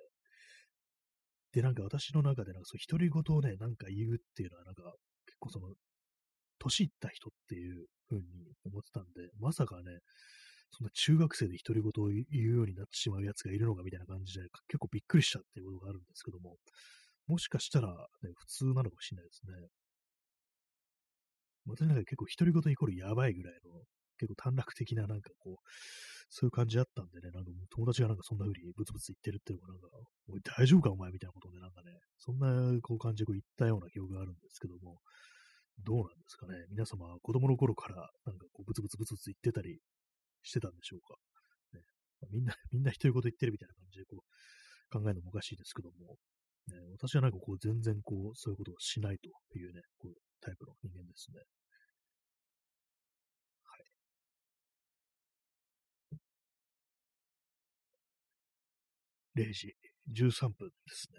[1.52, 4.94] で、なんか私の中でなんかそう独り言をね、なんか言うっていうのはなんか
[5.26, 5.74] 結構その、
[6.58, 9.98] 年いった人っていう風に思ってたんで、まさかね、
[10.72, 16.56] そんな中学生で独り言を言うようになってしまうやつがいるのかみたいな感じで、結構びっくりしたっていうことがあるんですけども、
[17.26, 17.88] もしかしたら、
[18.22, 19.52] ね、普通なのかもしれないですね。
[21.66, 23.72] 私なんか結構独り言イコールやばいぐらいの、
[24.18, 25.56] 結構短絡的ななんかこう、
[26.30, 29.88] そういう感じだったんでね、なんかもう友達がなんかそんな風にブツブツ言ってるっていうのがなんか、
[30.28, 35.00] おい大丈夫かお前みたいなことでなんかね、そんなこう感じでこう言ったような記憶があるんですけども、
[35.82, 36.54] どうなんですかね。
[36.70, 39.80] 皆様、子供の頃からなんかこうブツブツブツブツ言ってたり
[40.42, 41.16] してたんでしょうか。
[41.74, 41.82] ね、
[42.30, 44.22] みんな、 みんな独り言言ってるみたいな感じでこう
[44.90, 46.16] 考えるのもおかしいですけども、
[46.68, 51.41] ね、私はなんかこう全然こうそういうことをしないというね、こうタイプの人間ですね。
[53.64, 53.84] はい。
[59.36, 59.76] 0時
[60.12, 61.18] 13分ですね。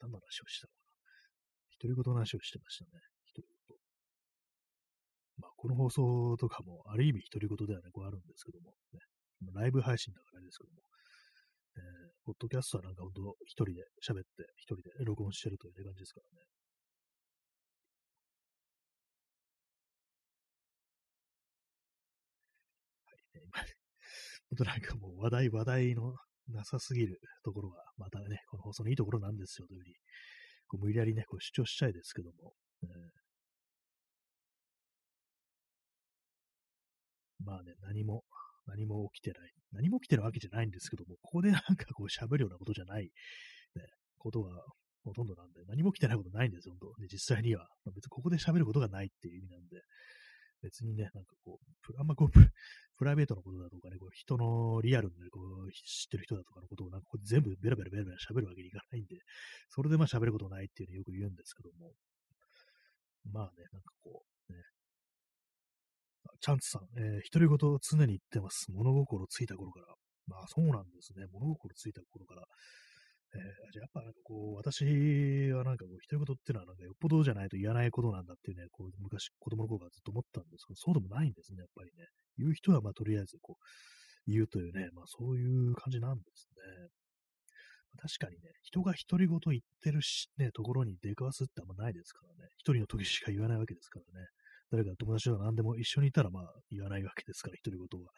[0.00, 0.96] 何の話をしたのかな。
[1.80, 2.90] 独り言の話をしてましたね。
[3.34, 3.76] 独り言。
[5.38, 9.00] まあ、この放送とかも、ある意味独り言ではね、こうあるんですけども、ね、
[9.54, 10.82] ライブ配信だからですけども、
[11.76, 11.82] えー、
[12.24, 16.46] ポッドキャストはなんか本当一人で喋って、一人で録音してるという感じですからね。
[23.04, 23.58] はい、ね、今、
[24.50, 26.16] 本当なんかもう話題話題の
[26.48, 29.94] なさすぎるところが、またね、この放送のいいところなんですよというふうに、
[30.68, 32.90] こう無理やりね、こう主張したいですけども、えー、
[37.44, 38.24] まあね、何も、
[38.66, 39.52] 何も起きてない。
[39.72, 43.10] 何も起きてるわけじゃないんですけども、ここでなんかこう喋るようなことじゃない、ね、
[44.18, 44.62] ことが
[45.04, 47.00] ほとんどなんで、何も起きてないことないんですよ、本当。
[47.00, 47.68] で実際には。
[47.84, 49.82] まあ、別にここで喋ることがないっていう意味なんで、
[50.62, 52.30] 別にね、なんかこう、あんまこう、
[52.96, 59.20] プライベートのことだとかね、こう人のリアルでこう知ってる人だとかのことをなんかこう全部ベラベラベラベラ喋るわけにいかないんで、
[59.68, 61.92] それでまあ喋ることないっていうのよく言うんですけども、
[63.30, 64.35] まあね、なんかこう、
[66.40, 68.70] チャンツさん、えー、独り言常に言ってます。
[68.72, 69.86] 物心ついた頃から。
[70.26, 71.26] まあそうなんですね。
[71.32, 72.42] 物心ついた頃から。
[73.34, 74.84] えー、じゃやっぱなんかこう、私
[75.52, 82.06] はなんかこう、独り言っていうのはなんかよっぽどじゃないと言わないことなんだっていうね、こう、昔子供の頃からずっと思ったんですけど、そうでもないんですね、やっぱりね。
[82.38, 86.88] 言う人はまあとりあえずこう、言うというね、まあそういう感じなんですね。
[87.96, 92.50] 確かにね、人が独り言言ってるし、ね、ところに出くわすってあんまないですからね。
[92.58, 94.26] 一人の時しか言わないわけですからね。
[94.70, 98.10] 誰か友達とか何でも一緒にいたらまあ言わないわけですから、独り言は。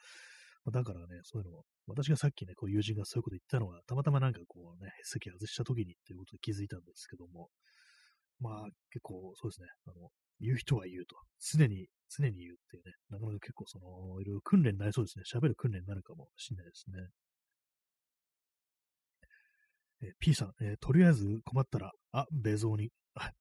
[0.65, 7.49] まあ、だからね、そういうのを、私がさっきね、こう友人がそういうこと言ったのは、たまたまなんかこうね、席外した時にっていうことで気づいたんですけども、
[8.41, 11.17] まあ結構そうですね、あの、言う人は言うと。
[11.41, 15.25] 常に、常に言うっていうね、なかなか結構その、いろいろ訓練になりそうですね。
[15.27, 17.09] 喋る訓練になるかもしれないですね。
[20.03, 22.91] えー、P さん、えー、とりあえず困ったら、あ、ベゾーに、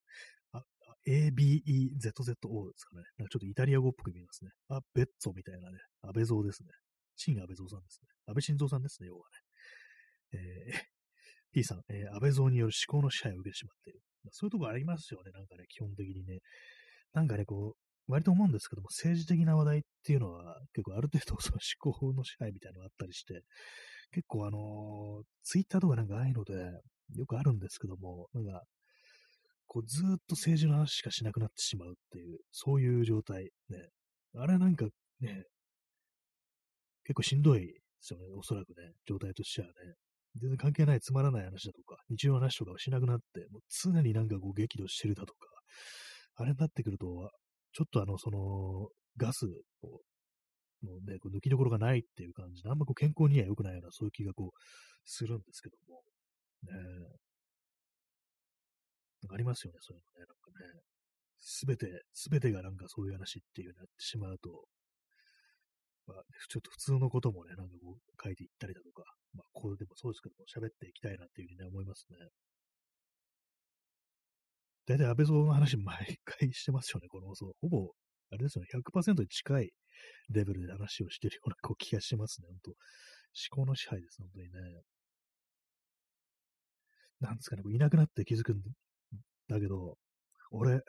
[1.07, 3.03] ABEZZO ですかね。
[3.17, 4.51] なんかちょっとイタリア語っぽく見えますね。
[4.69, 6.69] あ、ベッツォみたいなね、安倍蔵ですね。
[7.15, 8.07] 新安倍蔵さんですね。
[8.27, 9.23] 安倍晋三さんですね、要は
[10.33, 10.39] ね。
[10.39, 10.81] えー、
[11.53, 14.01] P さん、えー、安倍蔵による思考の支配を受けてしまっている。
[14.23, 16.39] まあ、そういうとこありますよね、なんかね、基本的にね。
[17.13, 23.41] なんかね、こう、割と思うんですけども、政治的な話題っていうのは、結構ある程度その思考の支配みたいなのがあったりして、
[24.11, 26.53] 結構あの、ツイッターとかなんかああいうので、
[27.15, 28.63] よくあるんですけども、なんか、
[29.67, 33.51] こうずっと政治の話しかしなくなってしまうっていう、そういう状態。
[33.69, 33.89] ね。
[34.35, 34.85] あれなんか
[35.19, 35.43] ね、
[37.03, 39.73] 結構しんどいですよね、おそらくね、状態としてはね。
[40.35, 45.39] 全然関係ないつまらない話だとか、日常の話とかをしなくなって、もう常になんかこう激怒してるだとか、
[46.35, 47.31] あれになってくると、
[47.73, 49.45] ちょっとあの、その、ガス
[49.81, 49.87] を、
[50.83, 54.59] もうね、こう抜きどころがないっていう感じで、あんまこう健康には良くないような、そういう気がこう、
[55.05, 56.03] するんですけども、
[56.63, 56.73] ね
[59.29, 60.81] ありますよね、そういうのね、なんかね。
[61.39, 64.65] すべて、すべてがなんかそういう話っていうなってしまうと、
[66.07, 69.03] まあ、ちょっと普通のこともね、なんかこう書いていったりだとか、
[69.33, 72.17] まあ、こうでもそうですけども、喋っていきたいなっていうふうにね、思いますね。
[74.87, 77.53] 大体安倍蔵の話毎回してますよね、この放送。
[77.59, 77.91] ほぼ、
[78.31, 79.71] あれですよね、100%に近い
[80.29, 82.77] レベルで話をしてるようなこう気がしますね、本当思
[83.51, 84.81] 考の支配です、本当にね。
[87.19, 88.55] なんですかね、いなくなって気づく
[89.47, 89.95] だけど、
[90.51, 90.79] 俺、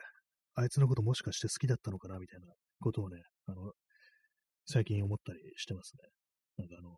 [0.55, 2.47] あいつのこともしかして好きだったのかなみたいな
[2.79, 3.71] ことをね、あの、
[4.65, 6.09] 最近思ったりしてますね。
[6.57, 6.97] なんかあの、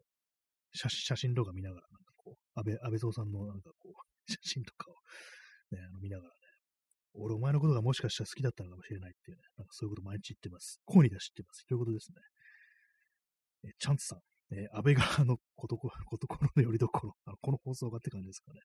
[0.73, 3.93] 写写真とか見ながら、なんかこう、安倍、安倍蔵さんのなんかこう、
[4.31, 4.95] 写真とかを
[5.71, 6.35] ね、あの見ながらね、
[7.13, 10.79] 俺お前のことがもしかしたら好きだったのかもしれないっていうね、なんかそういうこと毎日言ってます。
[10.85, 11.65] こうに出しってます。
[11.65, 12.21] ということですね。
[13.63, 14.21] えチャンツさん、
[14.53, 18.59] え安倍側のことこ、こところのよりどころ、あのこの放送がって感じですかね。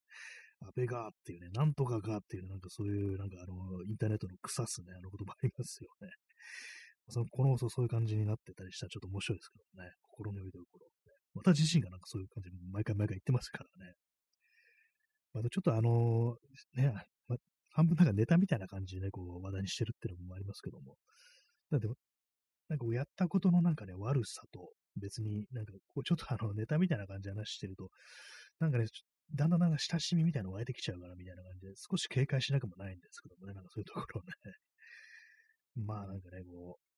[0.61, 6.09] 安倍がっていうね、なんとかがっていう、なんかそういう、なんかあの、インターネットの腐すね、あの言葉ありますよね。
[7.09, 10.87] その、この放送そういう感じになってたりしたらちょっと面白いですけどね、心のよりどころ、
[11.35, 13.95] また自身がなんかそういう感じで毎回毎回言ってますからね。
[15.35, 16.37] またちょっとあの
[16.75, 16.95] ね、
[17.29, 17.37] ま、
[17.71, 20.97] 半分なんかネタみたいな感じでね、こう話題にしてるっていうのもありますけども。
[21.71, 21.89] だって
[22.69, 27.91] なんかやったことのなんかね、悪さと、別になんかこうちょっとあのネタみたいな感じで話してると、
[28.61, 28.87] なんかね、
[29.35, 34.27] だんだんなんか親しみみたいなのが湧いてきちゃうからみたいな感じで、少し警戒しなくもないんですけどもね、なんかそういうところね。
[35.77, 36.97] まあなんかね、こう、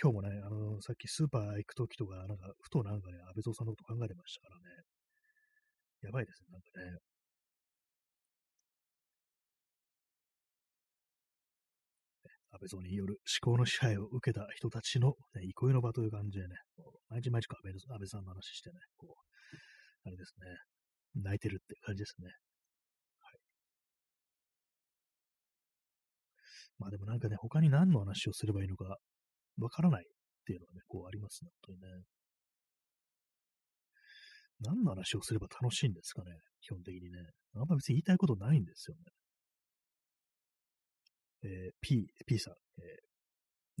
[0.00, 4.82] 今日もね、あの、さっきスーパー行くときとか、なんか、ふとなんかね、安倍蔵さんのこと考えてましたからね。
[6.02, 7.09] やばいですね、なんかね。
[12.60, 16.56] 安倍蔵による思考の支配を受けた人たちの、ね、憩いの場という感じでね、
[17.08, 19.12] 毎日毎日安倍安倍さんの話してね、こう、
[20.04, 22.28] あれですね、泣いてるって感じですね。
[23.20, 23.38] はい。
[26.78, 28.98] まあでもなんかね、他に何の話をすればいいのか
[29.58, 32.04] わからないっていうのはね、こうありますね、本当にね。
[34.60, 37.18] 何の話をすれば楽しいんですかね、基本的にね。
[37.54, 39.02] あんま別に言いたいことないんですよね。
[41.42, 42.98] えー、P、P さん、え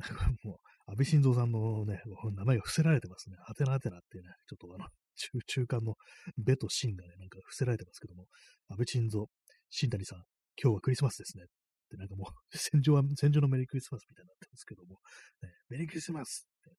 [0.20, 2.02] なんかもう、安倍晋三さんのね、
[2.34, 3.36] 名前が伏せられてますね。
[3.38, 5.96] はてなはてなっていうね、ちょっとあの、中 中間の
[6.38, 8.26] ベとシンがね、なんか伏せられてますけども、
[8.68, 9.26] 安倍晋三、
[9.70, 10.24] 新谷さん、
[10.60, 11.44] 今日はクリスマスですね。
[11.44, 11.46] っ
[11.90, 15.00] てなんかもう、 戦場は、戦場のメリークリスマスみたいになってますけども、
[15.42, 16.76] ね、メリークリスマスってね、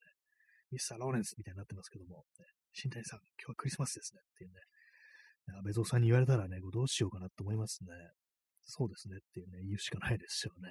[0.72, 4.60] ミスター・ローレンスみたいになってますけども、ね、新谷さん、今日はクリスマスですねっていうね、
[5.48, 7.92] 安倍蔵さんに言われたらね、どうしようかなと思いますね。
[8.72, 10.70] そうですねっていうね、言うしかないですよね。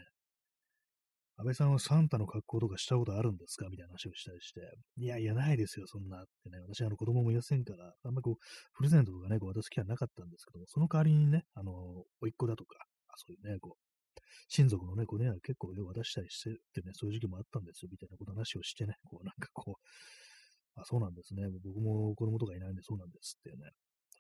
[1.36, 3.68] 安倍さんはサンタの格好とかしたことあるんですか？
[3.70, 4.60] みたいな話をしたりして、
[4.98, 6.58] いやいや、ないですよ、そんなってね。
[6.60, 8.36] 私、あの、子供もいませんから、あんまりこう、
[8.76, 11.72] プレゼントとかね、こう渡す気はなかったんですけども、その代わりにね、あの、
[12.20, 12.76] おいっ子だとか、
[13.08, 21.48] あそういうね、こう、親族のね、こうね、結構ね、渡したりしてってね、そういう時期もあったんですよ、みたいなこと話をしてね、こう、なんかこう、あ、そうなんですね。
[21.64, 23.70] 僕も子供とかいないんでそうなんですってね、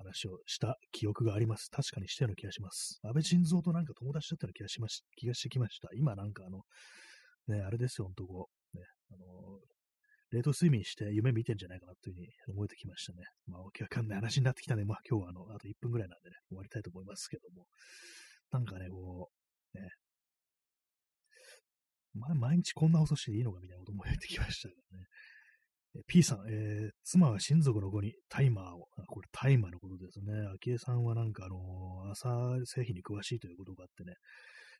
[0.00, 1.70] 話をした記憶があります。
[1.70, 3.00] 確かにしたような気がします。
[3.02, 5.88] 安倍晋三となんか友達だったような気がしまし、気がしてきました。
[5.94, 6.62] 今なんかあの、
[7.48, 9.60] ね、あれですよ、ほんとこう、ね、あの
[10.30, 13.24] 冷凍睡眠して夢見てんじゃないかなというふうに思えてきましたね。
[13.46, 14.84] まあ、わけわかんない話になってきたね。
[14.84, 17.66] まあ、今日はあの、あと1分ぐらいなんでね、終わりたいと思いますけども。
[18.52, 19.30] なんかね、こ
[19.74, 19.88] う、ね、
[22.14, 25.06] ま、毎日こんな放送していいのかみたいなこと思えてきましたからね。
[26.06, 30.46] P さん、えー、妻は親族の子にタイマーを、これタイマーのことですね。
[30.54, 32.28] 昭恵さんはなんかあのー、朝
[32.64, 34.14] 製品に詳しいということがあってね、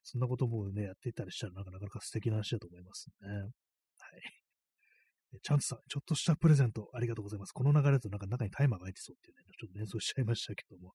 [0.02, 3.28] そんなこともね、やっていたりしたらなかなか素敵な話だと思いますね。
[3.28, 3.50] はい。
[5.42, 7.52] チャンスさん、ちょっとしたプレゼントありがとうございます。
[7.52, 10.92] この流れだとなんか中にタイマーが入ってそうっていうね、ちょっと連想しちゃいましたけども、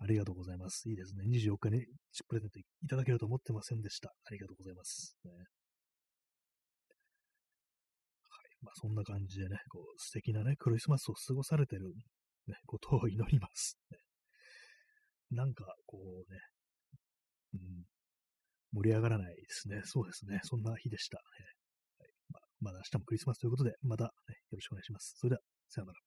[0.00, 0.88] ありがとうございます。
[0.88, 1.24] いいですね。
[1.26, 1.86] 24日に
[2.28, 4.10] プレゼントいただけると思ってませんでした。
[4.10, 5.16] ありがとうございます。
[5.24, 5.30] ね
[8.62, 11.94] まあ、そんな感じでね、こう素敵なね、クリスマスを過ごされてる、
[12.46, 13.98] ね、 ことを祈ります、ね。
[15.30, 15.98] なんか、こ
[16.28, 16.40] うね、
[17.54, 17.84] うん、
[18.72, 19.80] 盛り上がらないですね。
[19.84, 20.40] そうですね。
[20.44, 21.18] そんな日でした。
[21.18, 21.26] はい
[22.28, 24.10] まあ、まだ明日もクリスマスということで、また、ね、
[24.50, 25.14] よろしくお願いします。
[25.18, 26.05] それでは、さよなら。